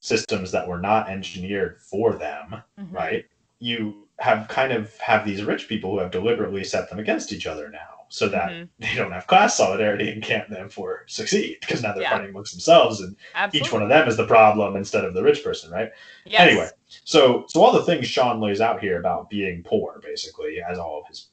[0.00, 2.92] systems that were not engineered for them Mhm.
[2.94, 3.26] right
[3.58, 7.46] you have kind of have these rich people who have deliberately set them against each
[7.46, 8.68] other now so that Mhm.
[8.78, 12.14] they don't have class solidarity and can't therefore succeed because now they're Yeah.
[12.16, 13.66] fighting amongst themselves and Absolutely.
[13.66, 15.90] each one of them is the problem instead of the rich person right
[16.24, 16.40] Yes.
[16.40, 16.68] anyway
[17.04, 21.00] So, so all the things Shawn lays out here about being poor, basically, has all
[21.00, 21.28] of his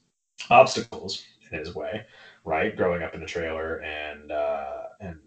[0.50, 2.06] obstacles in his way,
[2.46, 2.76] right?
[2.76, 5.20] Growing up in a trailer and uh, and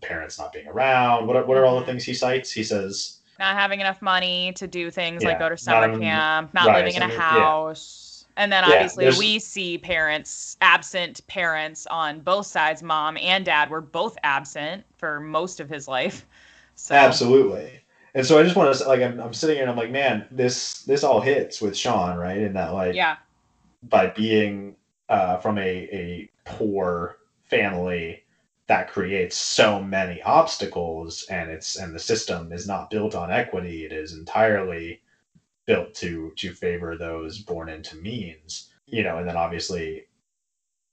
[0.00, 1.26] parents not being around.
[1.26, 2.50] What are, what are all the things he cites?
[2.50, 6.00] He says, Not having enough money to do things Yeah, like go to summer having-
[6.00, 7.20] camp, not right, living in a summer- yeah.
[7.44, 8.06] house.
[8.36, 12.82] And then Yeah, obviously we see parents, absent parents on both sides.
[12.82, 16.26] Mom and dad were both absent for most of his life.
[16.74, 17.80] So Absolutely.
[18.14, 20.26] And so I just want to like I'm, I'm sitting here and I'm like, man,
[20.30, 22.38] this this all hits with Shawn, right?
[22.38, 23.16] In that like yeah,
[23.82, 24.76] by being
[25.08, 28.22] uh, from a, a poor family
[28.68, 33.84] that creates so many obstacles and it's and the system is not built on equity
[33.84, 35.00] it is entirely
[35.66, 40.04] built to to favor those born into means you know and then obviously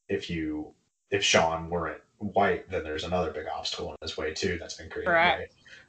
[0.10, 0.73] if you
[1.12, 4.89] if shawn weren't white then there's another big obstacle in his way too that's been
[4.89, 5.39] created Correct.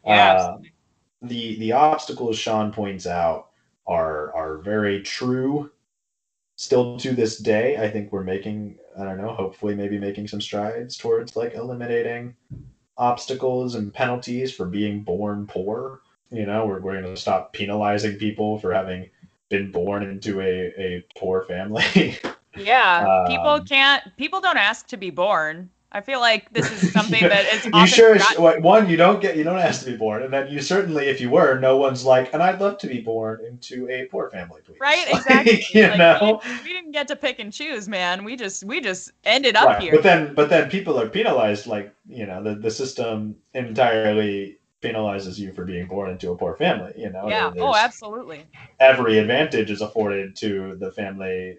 [0.05, 0.15] right?
[0.15, 0.59] yeah, Uh.
[1.23, 3.49] The the obstacles Shawn points out
[3.87, 5.71] are are very true.
[6.57, 10.41] Still to this day, I think we're making I don't know, hopefully maybe making some
[10.41, 12.35] strides towards like eliminating
[12.97, 16.01] obstacles and penalties for being born poor.
[16.31, 19.09] You know, we're we're gonna stop penalizing people for having
[19.49, 22.19] been born into a, a poor family.
[22.57, 23.25] yeah.
[23.27, 24.05] people um, can't.
[24.17, 25.71] People don't ask to be born.
[25.91, 28.19] I feel like this is something that is you sure
[28.61, 31.21] one you don't get you don't ask to be born and then you certainly if
[31.21, 34.61] you were no one's like and i'd love to be born into a poor family
[34.65, 35.65] please Right, Like, exactly.
[35.73, 38.25] you Like, know we, we didn't get to pick and choose, man.
[38.25, 39.93] We just we just ended up Right, here.
[39.93, 45.39] but then but then people are penalized like you know the, the system entirely penalizes
[45.39, 47.53] you for being born into a poor family you know yeah.
[47.59, 48.45] Oh, absolutely.
[48.81, 51.59] every advantage is afforded to the family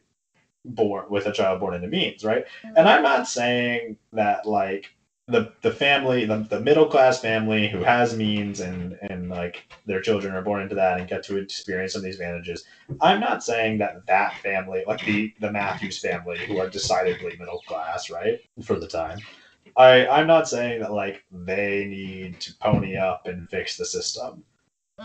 [0.65, 2.45] born with a child born into means, right?
[2.45, 2.77] Mm-hmm.
[2.77, 4.91] And I'm not saying that like
[5.27, 10.01] the the family, the, the middle class family who has means and and like their
[10.01, 12.65] children are born into that and get to experience some of these advantages.
[12.99, 17.61] I'm not saying that that family, like the the Matthews family, who are decidedly middle
[17.67, 19.19] class, right, for the time.
[19.77, 24.43] I I'm not saying that like they need to pony up and fix the system.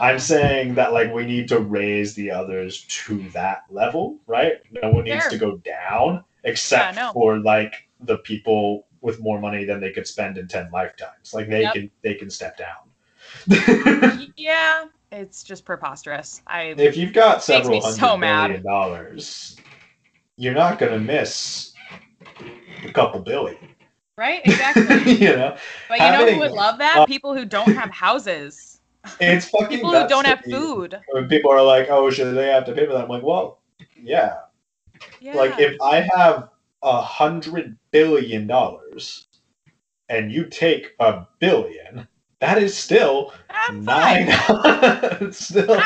[0.00, 4.54] I'm saying that like we need to raise the others to that level, right?
[4.83, 9.64] No one needs to go down except Yeah, for like the people with more money
[9.64, 11.33] than they could spend in 10 lifetimes.
[11.35, 11.72] Like they Yep.
[11.72, 12.76] can they can step down.
[14.37, 16.40] Yeah, it's just preposterous.
[16.46, 18.62] I if you've got several hundred so billion mad.
[18.62, 19.57] dollars,
[20.37, 21.72] you're not going to miss
[22.85, 23.59] a couple billion,
[24.16, 25.02] right exactly.
[25.07, 25.57] you know?
[25.88, 27.00] But you know who would love that?
[27.00, 28.73] uh, People who don't have houses.
[29.21, 30.99] It's fucking People who don't have food.
[31.12, 33.61] When people are like, "Oh, should they have to pay for that?" I'm like, "Well,
[34.03, 34.37] yeah,
[35.21, 35.37] Yeah.
[35.37, 36.49] Like if I have
[36.83, 39.27] a hundred billion dollars
[40.09, 42.07] and you take a billion,
[42.40, 45.81] that is still I'm nine still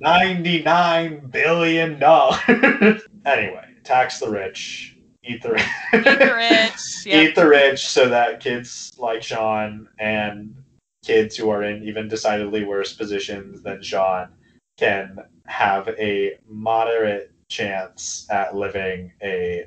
[0.00, 3.02] ninety-nine billion dollars.
[3.24, 5.64] anyway, tax the rich, eat the rich.
[5.94, 7.06] Eat the rich.
[7.06, 7.28] Yep.
[7.28, 10.54] Eat the rich so that kids like Shawn and
[11.04, 14.28] kids who are in even decidedly worse positions than Shawn
[14.76, 19.66] can have a moderate chance at living a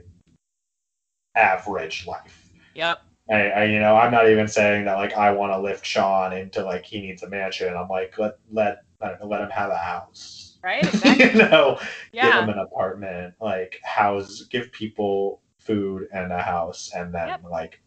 [1.36, 2.50] average life.
[2.76, 3.02] Yep.
[3.30, 6.34] I, I you know I'm not even saying that like I want to lift Shawn
[6.34, 7.76] into like he needs a mansion.
[7.76, 10.58] I'm like let let I don't know, let him have a house.
[10.64, 10.84] Right.
[10.94, 11.26] Exactly.
[11.26, 12.40] you know, give Yeah.
[12.40, 17.42] them an apartment, like house, give people food and a house, and then Yep.
[17.50, 17.82] like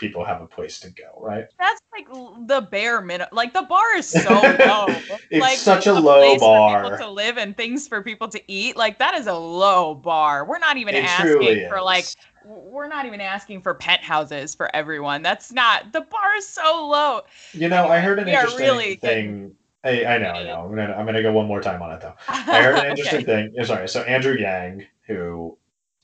[0.00, 1.46] people have a place to go, right?
[1.58, 2.08] That's like
[2.48, 3.28] the bare minimum.
[3.32, 5.04] Like the bar is so low.
[5.30, 6.62] It's like such a a low place for bar.
[6.62, 8.76] people to live and things for people to eat.
[8.76, 10.46] Like that is a low bar.
[10.46, 15.20] We're not even It asking for like we're not even asking for penthouses for everyone.
[15.22, 17.22] That's not the bar is so low.
[17.52, 19.56] You know, I heard an interesting really thing.
[19.84, 20.62] I, I know, I know.
[20.64, 22.14] I'm gonna I'm gonna go one more time on it though.
[22.50, 23.24] I heard an interesting Okay.
[23.24, 23.52] thing.
[23.58, 25.58] Eh, sorry, so Andrew Yang, who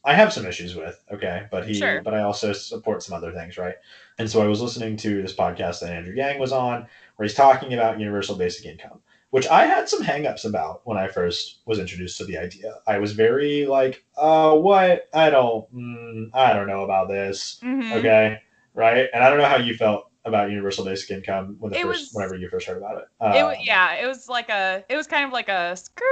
[0.06, 2.00] I have some issues with, okay, but he, Sure.
[2.00, 3.74] but I also support some other things, right?
[4.18, 7.34] And so I was listening to this podcast that Andrew Yang was on, where he's
[7.34, 11.80] talking about universal basic income, which I had some hangups about when I first was
[11.80, 12.74] introduced to the idea.
[12.86, 15.08] I was very like, uh, what?
[15.12, 17.98] I don't, mm, I don't know about this, Mhm.
[17.98, 18.38] okay,
[18.74, 19.08] right?
[19.12, 22.00] And I don't know how you felt about universal basic income when the It first,
[22.00, 23.08] was- whenever you first heard about it.
[23.20, 26.04] It Um, yeah, it was like a, it was kind of like a skirt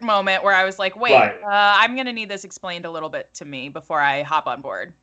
[0.00, 1.36] moment where I was like, wait, Right.
[1.42, 1.46] uh,
[1.80, 4.94] I'm gonna need this explained a little bit to me before I hop on board.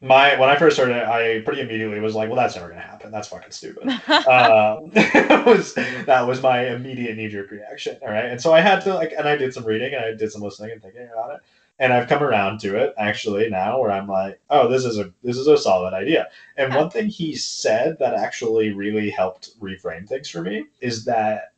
[0.00, 2.80] my when I first heard it, I pretty immediately was like, "Well, that's never gonna
[2.80, 3.10] happen.
[3.10, 7.98] That's fucking stupid." that was that was my immediate knee jerk reaction.
[8.02, 10.14] All right, and so I had to like, and I did some reading and I
[10.14, 11.40] did some listening and thinking about it,
[11.80, 15.12] and I've come around to it actually now, where I'm like, "Oh, this is a
[15.24, 20.06] this is a solid idea." And one thing he said that actually really helped reframe
[20.08, 21.52] things for me is that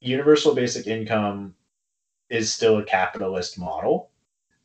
[0.00, 1.54] universal basic income
[2.32, 4.10] is still a capitalist model.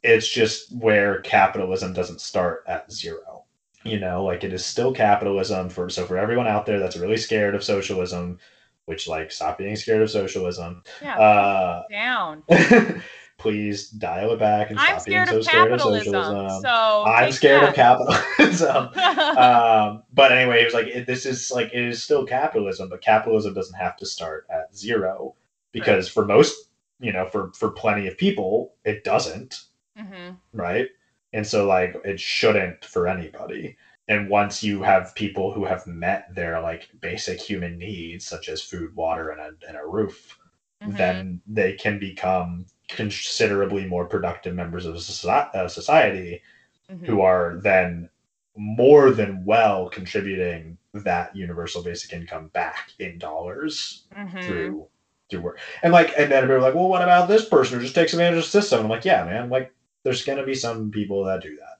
[0.01, 3.43] It's just where capitalism doesn't start at zero.
[3.84, 7.17] You know, like it is still capitalism for so for everyone out there that's really
[7.17, 8.39] scared of socialism,
[8.86, 10.84] which like stop being scared of socialism.
[11.01, 11.17] Yeah.
[11.17, 12.43] Uh down.
[13.38, 16.62] please dial it back and I'm stop being so scared of socialism.
[16.62, 18.89] So I'm scared of capitalism.
[19.38, 23.01] um, but anyway, it was like it, this is like it is still capitalism, but
[23.01, 25.36] capitalism doesn't have to start at zero
[25.71, 26.66] because for most,
[26.99, 30.38] you know, for for plenty of people, it doesn't, Mhm.
[30.53, 30.89] right?
[31.33, 33.77] And so like it shouldn't for anybody.
[34.07, 38.62] And once you have people who have met their like basic human needs, such as
[38.62, 40.38] food, water, and a, and a roof,
[40.81, 40.95] Mhm.
[40.97, 46.41] then they can become considerably more productive members of soci- society
[46.89, 47.05] Mhm.
[47.05, 48.10] who are then
[48.55, 54.41] more than well contributing that universal basic income back in dollars Mhm.
[54.41, 54.88] through
[55.29, 55.59] through work.
[55.83, 58.39] And like and then everybody like, well, what about this person who just takes advantage
[58.39, 58.81] of the system?
[58.81, 61.79] I'm like, yeah, man, like there's gonna be some people that do that.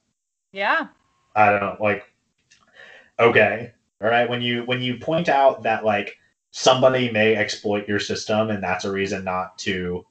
[0.52, 0.88] Yeah.
[1.36, 2.04] I don't like
[3.20, 3.74] okay.
[4.02, 4.30] All right.
[4.30, 6.18] When you when you point out that like
[6.52, 10.06] somebody may exploit your system and that's a reason not to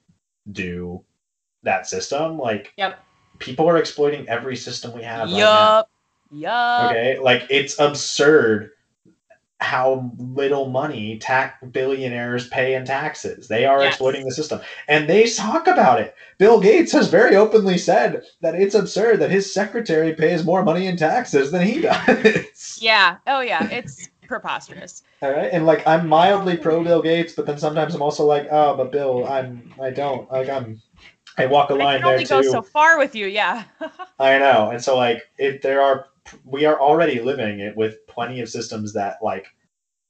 [0.53, 1.03] do
[1.62, 2.99] that system, like Yep.
[3.38, 5.38] people are exploiting every system we have right.
[5.38, 5.90] Yup.
[6.33, 6.90] Yup.
[6.90, 8.72] Okay, like it's absurd
[9.61, 13.49] how little money tax billionaires pay in taxes.
[13.49, 13.95] They are Yes.
[13.95, 16.14] exploiting the system, and they talk about it.
[16.38, 20.87] Bill Gates has very openly said that it's absurd that his secretary pays more money
[20.87, 22.79] in taxes than he does.
[22.81, 23.16] Yeah.
[23.27, 23.66] Oh yeah.
[23.71, 25.03] It's preposterous.
[25.23, 28.49] All right, and like I'm mildly pro Bill Gates, but then sometimes I'm also like,
[28.51, 30.83] oh, but Bill, I'm I don't like I'm
[31.38, 32.51] I walk a line can only there go too.
[32.51, 33.27] so far with you.
[33.27, 33.64] Yeah.
[34.19, 36.07] I know, and so like if there are,
[36.45, 39.47] we are already living it with plenty of systems that like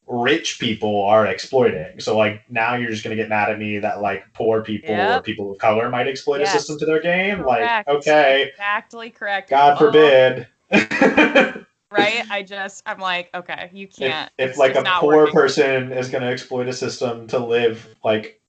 [0.07, 1.99] rich people are exploiting.
[2.01, 5.21] So like now you're just gonna get mad at me that like poor people or
[5.23, 6.55] people of color might exploit Yes.
[6.55, 7.43] a system to their game.
[7.43, 7.89] Correct.
[7.89, 9.51] Like okay, Exactly correct.
[9.51, 10.47] God forbid.
[11.93, 12.25] Right.
[12.31, 14.31] I just I'm like okay, you can't.
[14.39, 15.35] if It's like a poor working.
[15.35, 18.41] person is going to exploit a system to live like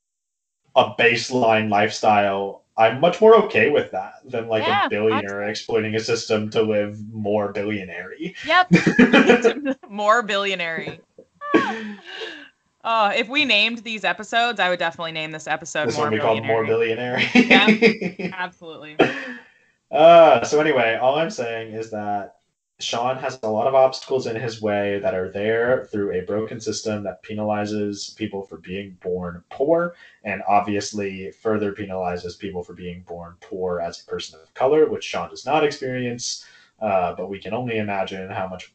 [0.75, 5.95] a baseline lifestyle i'm much more okay with that than like Yeah, a billionaire exploiting
[5.95, 8.11] a system to live more billionaire
[8.45, 8.67] Yep.
[9.89, 10.97] More billionaire.
[12.83, 16.13] Oh, if we named these episodes, I would definitely name this episode this more one
[16.13, 17.19] we called more billionaire.
[17.33, 18.95] billionaire Absolutely.
[19.91, 22.36] uh, so anyway all i'm saying is that
[22.79, 26.59] shawn has a lot of obstacles in his way that are there through a broken
[26.59, 33.01] system that penalizes people for being born poor and obviously further penalizes people for being
[33.01, 36.45] born poor as a person of color which shawn does not experience
[36.81, 38.73] uh, but we can only imagine how much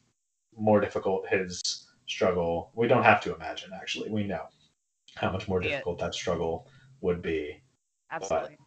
[0.57, 4.45] more difficult his struggle we don't have to imagine actually we know
[5.15, 6.67] how much more difficult that struggle
[7.01, 7.61] would be
[8.11, 8.57] Absolutely.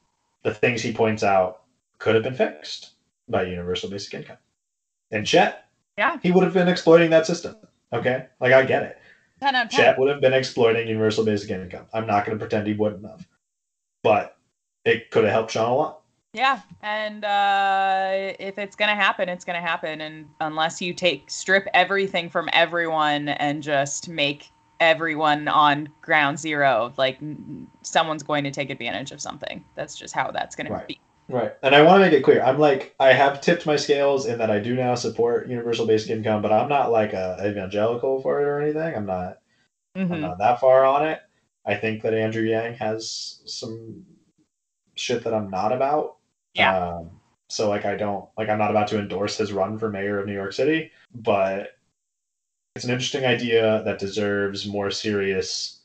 [0.43, 1.63] the things he points out
[1.99, 2.93] could have been fixed
[3.29, 4.37] by universal basic income.
[5.11, 5.67] And Chet,
[5.97, 6.19] Yeah.
[6.23, 7.55] he would have been exploiting that system.
[7.93, 8.99] Okay, like I get it.
[9.41, 9.79] 10 out of 10.
[9.79, 11.87] Chet would have been exploiting universal basic income.
[11.93, 13.27] I'm not going to pretend he wouldn't have,
[14.03, 14.37] but
[14.85, 16.01] it could have helped Shawn a lot.
[16.33, 21.67] Yeah, and uh, if it's gonna happen, it's gonna happen, and unless you take strip
[21.73, 27.19] everything from everyone and just make everyone on ground zero, like
[27.83, 29.65] someone's going to take advantage of something.
[29.77, 30.87] That's just how that's gonna Right.
[30.89, 31.01] be.
[31.29, 32.41] Right, and I want to make it clear.
[32.43, 36.11] I'm like I have tipped my scales in that I do now support universal basic
[36.11, 38.95] income, but I'm not like a evangelical for it or anything.
[38.95, 39.39] I'm not.
[39.97, 40.21] I'm Mhm.
[40.21, 41.21] not that far on it.
[41.65, 44.07] I think that Andrew Yang has some
[44.95, 46.17] shit that I'm not about.
[46.55, 46.77] Yeah.
[46.77, 50.21] Um, so like I don't like I'm not about to endorse his run for mayor
[50.21, 51.73] of New York City, but
[52.77, 55.81] it's an interesting idea that deserves more serious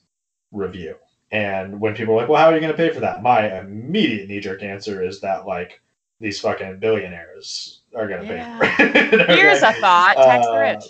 [0.51, 0.97] review.
[1.31, 3.59] And when people are like, "Well, how are you going to pay for that?" My
[3.59, 5.81] immediate knee jerk answer is that like
[6.19, 8.59] these fucking billionaires are going to Yeah.
[8.59, 9.29] pay for it.
[9.37, 10.83] Here's a thought: tax the Uh, rich.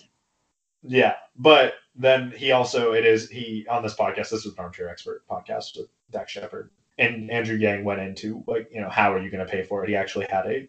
[0.84, 4.30] Yeah, but then he also it is he on this podcast.
[4.30, 8.67] This was an armchair expert podcast with Dax Shepard and Andrew Yang went into like
[8.73, 9.89] you know how are you going to pay for it?
[9.89, 10.67] He actually had a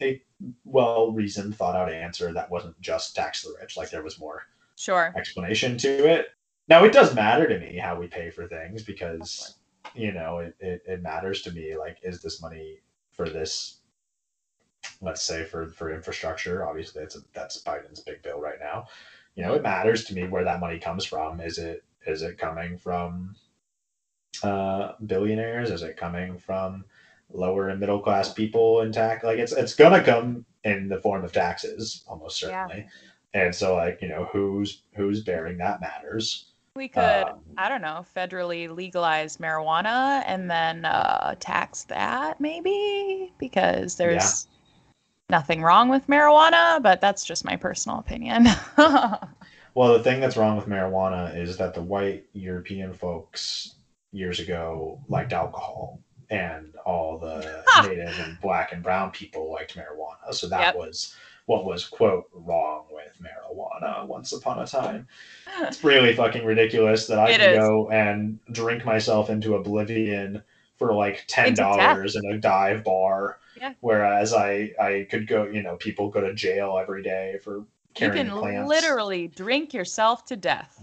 [0.00, 0.22] a
[0.64, 3.76] well reasoned, thought out answer that wasn't just tax the rich.
[3.76, 5.12] Like there was more Sure.
[5.16, 6.28] explanation to it.
[6.72, 9.58] Now it does matter to me how we pay for things because
[9.94, 12.78] you know it, it, it matters to me like is this money
[13.10, 13.80] for this
[15.02, 16.66] let's say for for infrastructure?
[16.66, 18.86] Obviously that's a, that's biden's big bill right now.
[19.34, 21.40] You know it matters to me where that money comes from.
[21.40, 23.36] Is it is it coming from
[24.42, 25.70] uh billionaires?
[25.70, 26.86] Is it coming from
[27.28, 29.24] lower and middle class people in tax?
[29.24, 32.66] Like it's it's gonna come in the form of taxes almost Yeah.
[32.66, 32.86] certainly.
[33.34, 37.82] And so like you know who's who's bearing that matters We could, Um, I don't
[37.82, 44.46] know, federally legalize marijuana and then uh, tax that maybe because there's
[45.30, 48.46] nothing wrong with marijuana, but that's just my personal opinion.
[49.74, 53.76] Well, the thing that's wrong with marijuana is that the white European folks
[54.12, 56.00] years ago liked alcohol,
[56.30, 60.32] and all the native and black and brown people liked marijuana.
[60.34, 60.74] So that Yep.
[60.74, 61.14] was
[61.46, 65.06] what was quote wrong with marijuana Uh, once upon a time.
[65.62, 67.58] It's really fucking ridiculous that I It can is.
[67.58, 70.42] go and drink myself into oblivion
[70.76, 73.38] for like ten dollars in a dive bar.
[73.60, 73.74] Yeah.
[73.80, 77.66] Whereas I I could go, you know, people go to jail every day for you
[77.94, 78.68] carrying can plants.
[78.68, 80.82] literally drink yourself to death,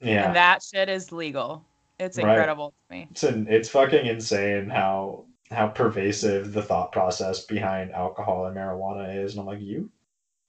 [0.00, 0.26] yeah.
[0.26, 1.64] and that shit is legal.
[1.98, 2.28] It's Right.
[2.28, 3.08] incredible to me.
[3.10, 9.22] it's an, it's fucking insane how how pervasive the thought process behind alcohol and marijuana
[9.22, 9.88] is and i'm like you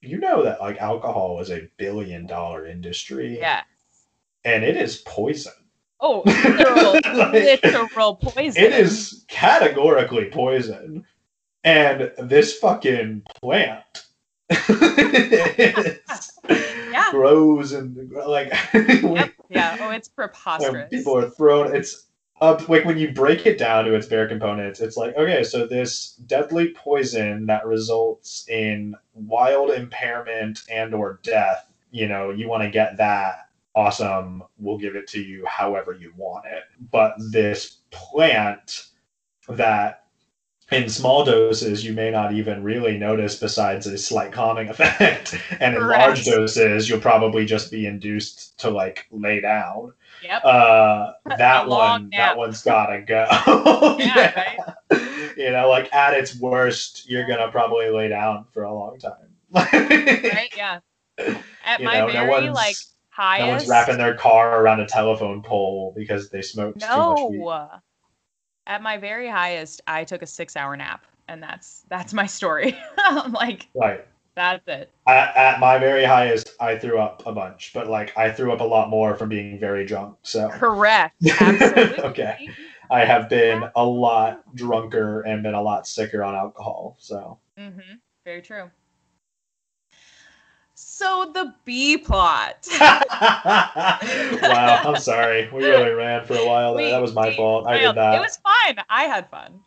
[0.05, 3.61] you know that like alcohol is a billion dollar industry Yeah.
[4.43, 5.53] and it is poison
[6.01, 8.61] Oh, literal, Like, literal poison.
[8.61, 11.05] it is categorically poison
[11.63, 13.83] and this fucking plant
[16.91, 17.09] Yeah.
[17.11, 19.33] grows and like Yep.
[19.49, 19.77] Yeah.
[19.79, 20.89] Oh, it's preposterous.
[20.89, 22.04] people are thrown it's
[22.41, 25.65] up like when you break it down to its bare components it's like okay so
[25.65, 32.61] this deadly poison that results in wild impairment and or death you know you want
[32.61, 36.63] to get that awesome we'll give it to you however you want it.
[36.91, 38.87] But this plant
[39.49, 40.04] that
[40.71, 45.75] in small doses you may not even really notice besides a slight calming effect and
[45.75, 49.93] in large doses you'll probably just be induced to like lay down
[50.23, 50.41] Yep.
[50.43, 52.17] uh that one nap.
[52.17, 53.27] that one's gotta go
[53.99, 54.55] Yeah,
[55.37, 59.13] you know like at its worst you're gonna probably lay down for a long time
[59.51, 60.49] right.
[60.57, 60.79] Yeah.
[61.63, 62.75] At You my know, very one's- like
[63.39, 67.39] no one's wrapping their car around a telephone pole because they smoked too much weed.
[68.67, 72.77] At my very highest, I took a six-hour nap, and that's that's my story.
[73.29, 74.05] Like, right
[74.35, 74.91] that's it.
[75.07, 78.59] at, at my very highest i threw up a bunch but like i threw up
[78.59, 81.15] a lot more from being very drunk so Correct.
[81.39, 81.99] Absolutely.
[82.03, 82.49] Okay.
[82.91, 87.93] i have been a lot drunker and been a lot sicker on alcohol so Mm-hmm.
[88.25, 88.69] Very true.
[90.97, 92.69] So the B plot.
[92.79, 93.99] wow,
[94.85, 95.49] I'm sorry.
[95.51, 96.73] We really ran for a while.
[96.73, 97.67] We- That was my we fault.
[97.67, 98.15] I did that.
[98.15, 98.77] It was fine.
[98.89, 99.59] I had fun.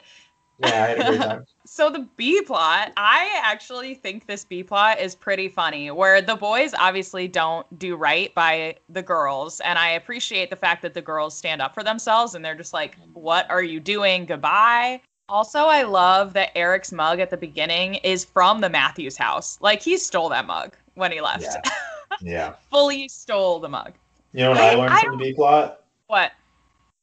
[0.58, 1.44] Yeah, I had a great time.
[1.66, 6.34] So the B plot, I actually think this B plot is pretty funny, where the
[6.34, 11.02] boys obviously don't do right by the girls, and I appreciate the fact that the
[11.02, 14.24] girls stand up for themselves and they're just like, "What are you doing?
[14.24, 19.58] Goodbye." Also, I love that Eric's mug at the beginning is from the Matthews house.
[19.60, 21.44] Like he stole that mug when he left.
[21.44, 21.70] Yeah.
[22.20, 22.54] Yeah.
[22.70, 23.92] Fully stole the mug.
[24.32, 25.84] You know what I, learned I from the B plot?
[26.08, 26.32] What?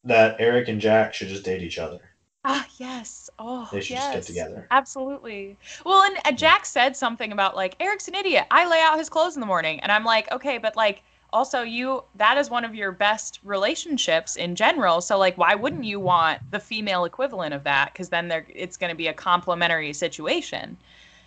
[0.04, 2.00] That Eric and Jack should just date each other.
[2.44, 3.30] Ah, yes.
[3.38, 4.14] Oh, They should yes.
[4.14, 4.66] just get together.
[4.70, 5.56] Absolutely.
[5.86, 8.46] Well, and uh, Jack said something about like Eric's an idiot.
[8.50, 11.62] I lay out his clothes in the morning, and I'm like, okay, but like also
[11.62, 15.00] you that is one of your best relationships in general.
[15.00, 17.92] So like, why wouldn't you want the female equivalent of that?
[17.92, 20.76] Because then there it's going to be a complementary situation.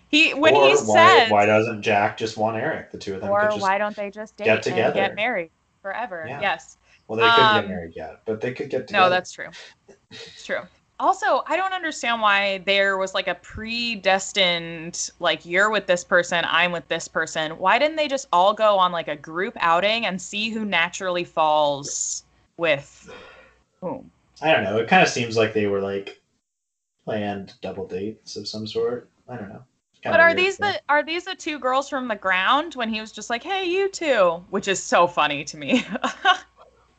[0.10, 2.92] He when or he why, says, why doesn't Jack just want Eric?
[2.92, 4.94] The two of them or could just why don't they just date get and together.
[4.96, 5.52] get married
[5.82, 6.26] forever?
[6.28, 6.42] Yeah.
[6.42, 6.78] Yes.
[7.08, 9.06] well they couldn't um, get married yet, but they could get together.
[9.06, 9.50] No, that's true.
[10.10, 10.62] It's true.
[11.00, 16.44] Also, I don't understand why there was like a predestined, like, you're with this person,
[16.46, 17.52] I'm with this person.
[17.54, 21.24] Why didn't they just all go on like a group outing and see who naturally
[21.24, 22.26] falls
[22.58, 23.10] with
[23.80, 24.12] whom?
[24.42, 24.78] I don't know.
[24.78, 26.20] It kind of seems like they were like
[27.06, 29.10] planned double dates of some sort.
[29.30, 29.64] I don't know.
[30.04, 33.12] But are these the are these the two girls from the ground when he was
[33.12, 35.86] just like, "Hey, you two," which is so funny to me.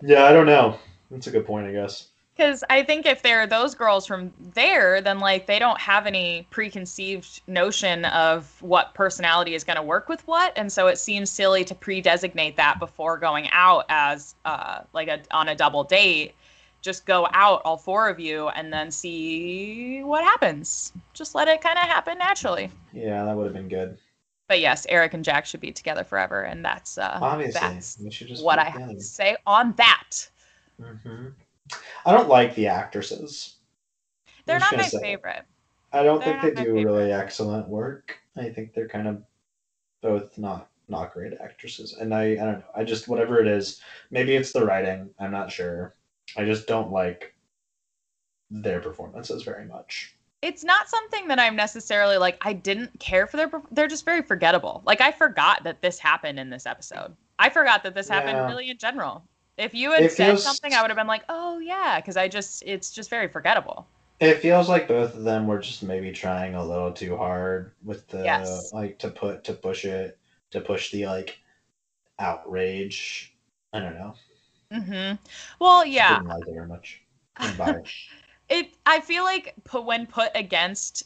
[0.02, 0.78] Yeah, I don't know.
[1.10, 2.08] That's a good point, I guess.
[2.36, 6.46] Because I think if they're those girls from there, then like they don't have any
[6.50, 11.30] preconceived notion of what personality is going to work with what, and so it seems
[11.30, 16.34] silly to pre-designate that before going out as uh, like a on a double date.
[16.82, 20.92] Just go out, all four of you, and then see what happens.
[21.14, 22.70] Just let it kind of happen naturally.
[22.92, 23.98] Yeah, that would have been good.
[24.48, 28.10] But yes, Eric and Jack should be together forever, and that's uh, Obviously, that's we
[28.10, 30.28] should just what I have to say on that.
[30.78, 31.28] hmm
[32.06, 33.56] I don't like the actresses.
[34.44, 35.20] They're not my gonna say it.
[35.22, 35.46] favorite.
[35.92, 36.82] I don't They're think they do favorite.
[36.82, 38.18] really excellent work.
[38.36, 39.24] I think they're kind of
[40.02, 41.94] both not not great actresses.
[41.94, 42.64] And I I don't know.
[42.76, 45.10] I just whatever it is, maybe it's the writing.
[45.20, 45.96] I'm not sure.
[46.36, 47.34] I just don't like
[48.50, 50.14] their performances very much.
[50.42, 54.22] it's not something that I'm necessarily like I didn't care for their they're just very
[54.22, 54.82] forgettable.
[54.86, 57.14] Like I forgot that this happened in this episode.
[57.38, 59.22] I forgot that this happened really in general.
[59.58, 62.16] If you had It said feels- something, I would have been like, "Oh yeah," because
[62.16, 63.86] I just it's just very forgettable.
[64.18, 68.06] It feels like both of them were just maybe trying a little too hard with
[68.08, 68.72] the Yes.
[68.72, 70.18] like to put to push it
[70.50, 71.38] to push the like
[72.18, 73.34] outrage.
[73.72, 74.14] I don't know.
[74.72, 75.12] Hmm
[75.58, 77.02] Well, yeah, Didn't like it very much.
[77.40, 77.56] It.
[78.48, 78.68] it.
[78.86, 81.04] I feel like put when put against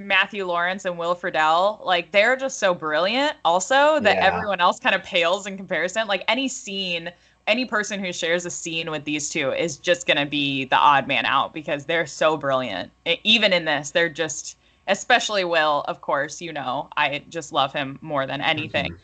[0.00, 3.36] Matthew Lawrence and Will Friedle, like they're just so brilliant.
[3.44, 4.26] Also, that Yeah.
[4.26, 6.06] everyone else kind of pales in comparison.
[6.08, 7.12] Like any scene.
[7.46, 11.08] Any person who shares a scene with these two is just gonna be the odd
[11.08, 12.92] man out because they're so brilliant.
[13.06, 16.40] E- even in this, they're just, especially Will, of course.
[16.40, 18.86] You know, I just love him more than anything.
[18.86, 18.94] Mm-hmm.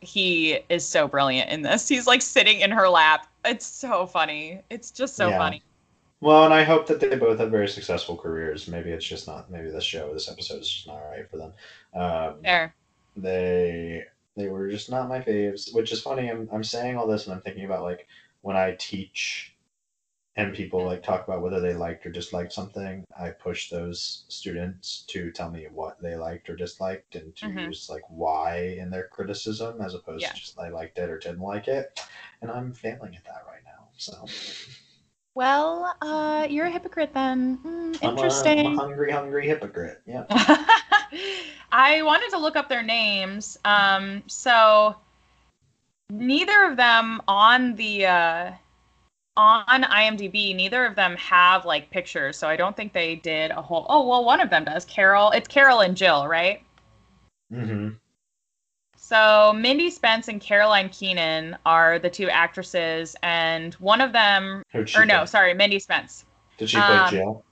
[0.00, 1.88] he is so brilliant in this.
[1.88, 3.26] He's like sitting in her lap.
[3.46, 4.62] It's so funny.
[4.70, 5.32] It's just so Yeah.
[5.32, 5.62] funny.
[6.20, 8.68] Well, and I hope that they both have very successful careers.
[8.68, 9.50] Maybe it's just not.
[9.50, 11.54] Maybe this show, this episode is just not right for them.
[11.94, 12.74] Um, There.
[13.16, 14.04] they
[14.36, 16.30] they were just not my faves, which is funny.
[16.30, 18.08] I'm I'm saying all this and I'm thinking about like
[18.42, 19.55] when I teach
[20.36, 25.04] and people like talk about whether they liked or disliked something, I push those students
[25.08, 27.66] to tell me what they liked or disliked and to Mhm.
[27.68, 30.32] use like why in their criticism as opposed Yeah.
[30.32, 32.00] to just I liked it or didn't like it.
[32.42, 33.88] And I'm failing at that right now.
[33.96, 34.26] So
[35.34, 37.56] Well, uh, you're a hypocrite then.
[37.56, 38.66] Hmm, I'm a- I'm interesting.
[38.66, 40.02] a hungry, hungry hypocrite.
[40.06, 40.24] Yeah.
[41.72, 43.58] I wanted to look up their names.
[43.64, 44.96] Um, so
[46.10, 48.52] neither of them on the uh,
[49.36, 52.38] on IMDb, neither of them have like pictures.
[52.38, 53.86] So I don't think they did a whole.
[53.88, 54.84] Oh well, one of them does.
[54.84, 55.30] Carol.
[55.30, 56.62] It's Carol and Jill, right?
[57.52, 57.90] Mm-hmm.
[58.96, 64.98] So Mindy Spence and Caroline Keenan are the two actresses, and one of them, she
[64.98, 66.24] or no, sorry, Mindy Spence.
[66.58, 67.44] Did she play um, Jill?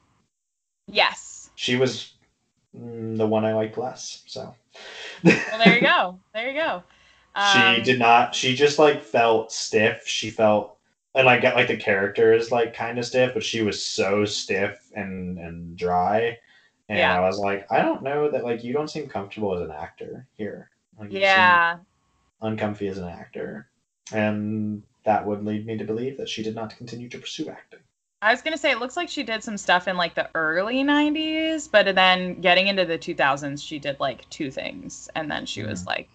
[0.89, 1.51] Yes.
[1.55, 2.15] She was
[2.77, 4.23] mm, the one I liked less.
[4.27, 4.55] So.
[5.23, 6.19] Well, there you go.
[6.33, 6.83] There you go.
[7.53, 8.35] she Um, did not.
[8.35, 10.07] She just like felt stiff.
[10.07, 10.74] She felt,
[11.15, 14.25] and I get like the character is like kind of stiff, but she was so
[14.25, 16.39] stiff and and dry.
[16.89, 17.17] And Yeah.
[17.17, 20.27] I was like, I don't know that like you don't seem comfortable as an actor
[20.37, 20.71] here.
[20.99, 21.79] Like, Yeah.
[22.41, 23.69] uncomfy as an actor,
[24.13, 27.81] and that would lead me to believe that she did not continue to pursue acting.
[28.23, 30.83] I was gonna say it looks like she did some stuff in like the early
[30.83, 35.63] '90s, but then getting into the 2000s, she did like two things, and then she
[35.63, 35.89] was mm-hmm.
[35.91, 36.09] like,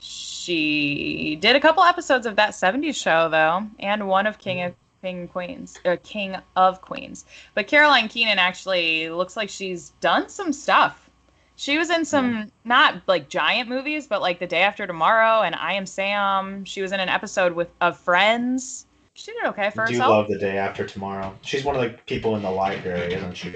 [0.00, 4.74] she did a couple episodes of that '70s show though, and one of King of
[5.02, 7.24] King Queens, uh, King of Queens.
[7.54, 11.08] But Caroline Keenan actually looks like she's done some stuff.
[11.56, 15.54] She was in some not like giant movies, but like The Day After Tomorrow and
[15.54, 16.64] I Am Sam.
[16.64, 18.86] She was in an episode with of Friends.
[19.12, 20.10] She did okay for I do herself.
[20.10, 21.36] love the day after tomorrow.
[21.42, 23.52] She's one of the people in the library, isn't she?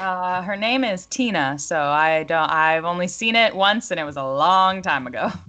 [0.00, 2.50] Uh, her name is Tina, so I don't.
[2.50, 5.30] I've only seen it once, and it was a long time ago.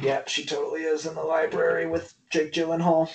[0.00, 3.10] Yeah, she totally is in the library with Jake Gyllenhaal.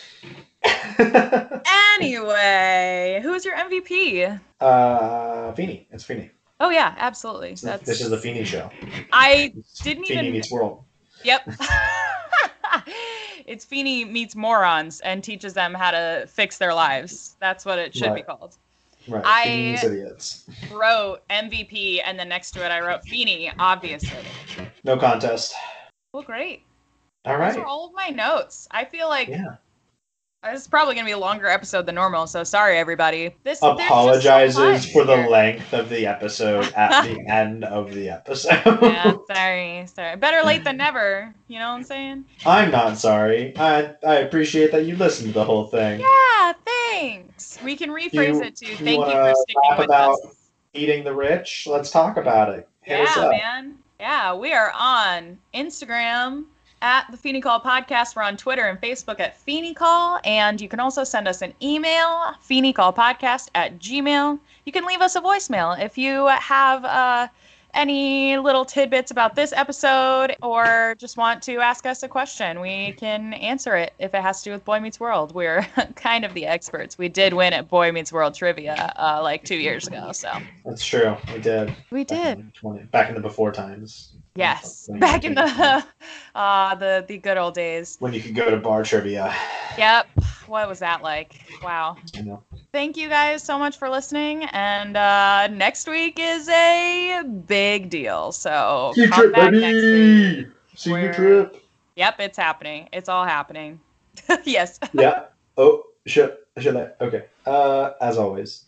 [1.93, 4.39] Anyway, who's your MVP?
[4.59, 5.87] uh, Feeny.
[5.91, 6.31] It's Feeny.
[6.59, 7.53] Oh yeah, absolutely.
[7.53, 8.69] The- That's This is the Feeny show.
[9.11, 9.53] I
[9.83, 10.83] Didn't Feeny even- meets world.
[11.23, 11.47] yep.
[13.45, 17.35] it's Feeny meets morons and teaches them how to fix their lives.
[17.39, 18.57] That's what it should be called.
[19.07, 19.23] Right.
[19.25, 20.45] I- idiots.
[20.71, 24.17] Wrote MVP, and then next to it I wrote Feeny, obviously.
[24.83, 25.53] No contest.
[26.13, 26.63] Well, great.
[27.25, 28.67] All Those are all of my notes.
[28.71, 29.55] I feel like Yeah.
[30.43, 33.27] this is probably gonna be a longer episode than normal, so sorry everybody.
[33.43, 38.09] This just so Apologizes for the length of the episode at the end of the
[38.09, 38.61] episode.
[38.81, 40.17] yeah, sorry, sorry.
[40.17, 41.33] Better late than never.
[41.47, 42.25] You know what I'm saying?
[42.45, 43.57] I'm not sorry.
[43.57, 46.01] I I appreciate that you listened to the whole thing.
[46.01, 47.57] Yeah, thanks.
[47.63, 50.35] We can rephrase You- it to you thank you for sticking with about- us.
[50.73, 51.67] Eating the rich.
[51.67, 52.67] Let's talk about it.
[52.81, 53.77] Hit Yeah, man.
[53.99, 56.45] Yeah, we are on Instagram
[56.83, 58.15] at the Feeny Call Podcast.
[58.15, 60.19] We're on Twitter and Facebook at Feeny Call.
[60.25, 64.37] And you can also send us an email, feenycallpodcast at gmail.
[64.65, 67.29] You can leave us a voicemail if you have uh,
[67.73, 72.59] any little tidbits about this episode or just want to ask us a question.
[72.59, 75.33] We can answer it if it has to do with Boy Meets World.
[75.33, 75.61] We're
[75.95, 76.97] kind of the experts.
[76.97, 80.11] We did win at Boy Meets World trivia uh, like two years ago.
[80.11, 80.31] So
[80.65, 81.15] That's true.
[81.33, 81.73] We did.
[81.91, 82.39] we Back did.
[82.39, 84.13] in, 20 back in the before times.
[84.35, 85.85] Yes, back in the
[86.35, 87.97] uh the the good old days.
[87.99, 89.33] when you could go to bar trivia.
[89.77, 90.07] Yep.
[90.47, 91.39] What was that like?
[91.63, 91.97] Wow.
[92.13, 92.43] You know.
[92.71, 94.43] Thank you guys so much for listening.
[94.51, 98.31] And uh next week is a big deal.
[98.31, 100.47] So come back next week.
[100.75, 101.59] Senior We're- trip.
[101.95, 102.89] Yep, it's happening.
[102.91, 103.79] It's all happening.
[104.45, 104.79] yes.
[104.93, 105.25] yeah.
[105.57, 106.89] Oh, should should I?
[106.99, 107.25] Okay.
[107.45, 108.65] Uh, as always,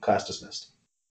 [0.00, 0.70] class dismissed.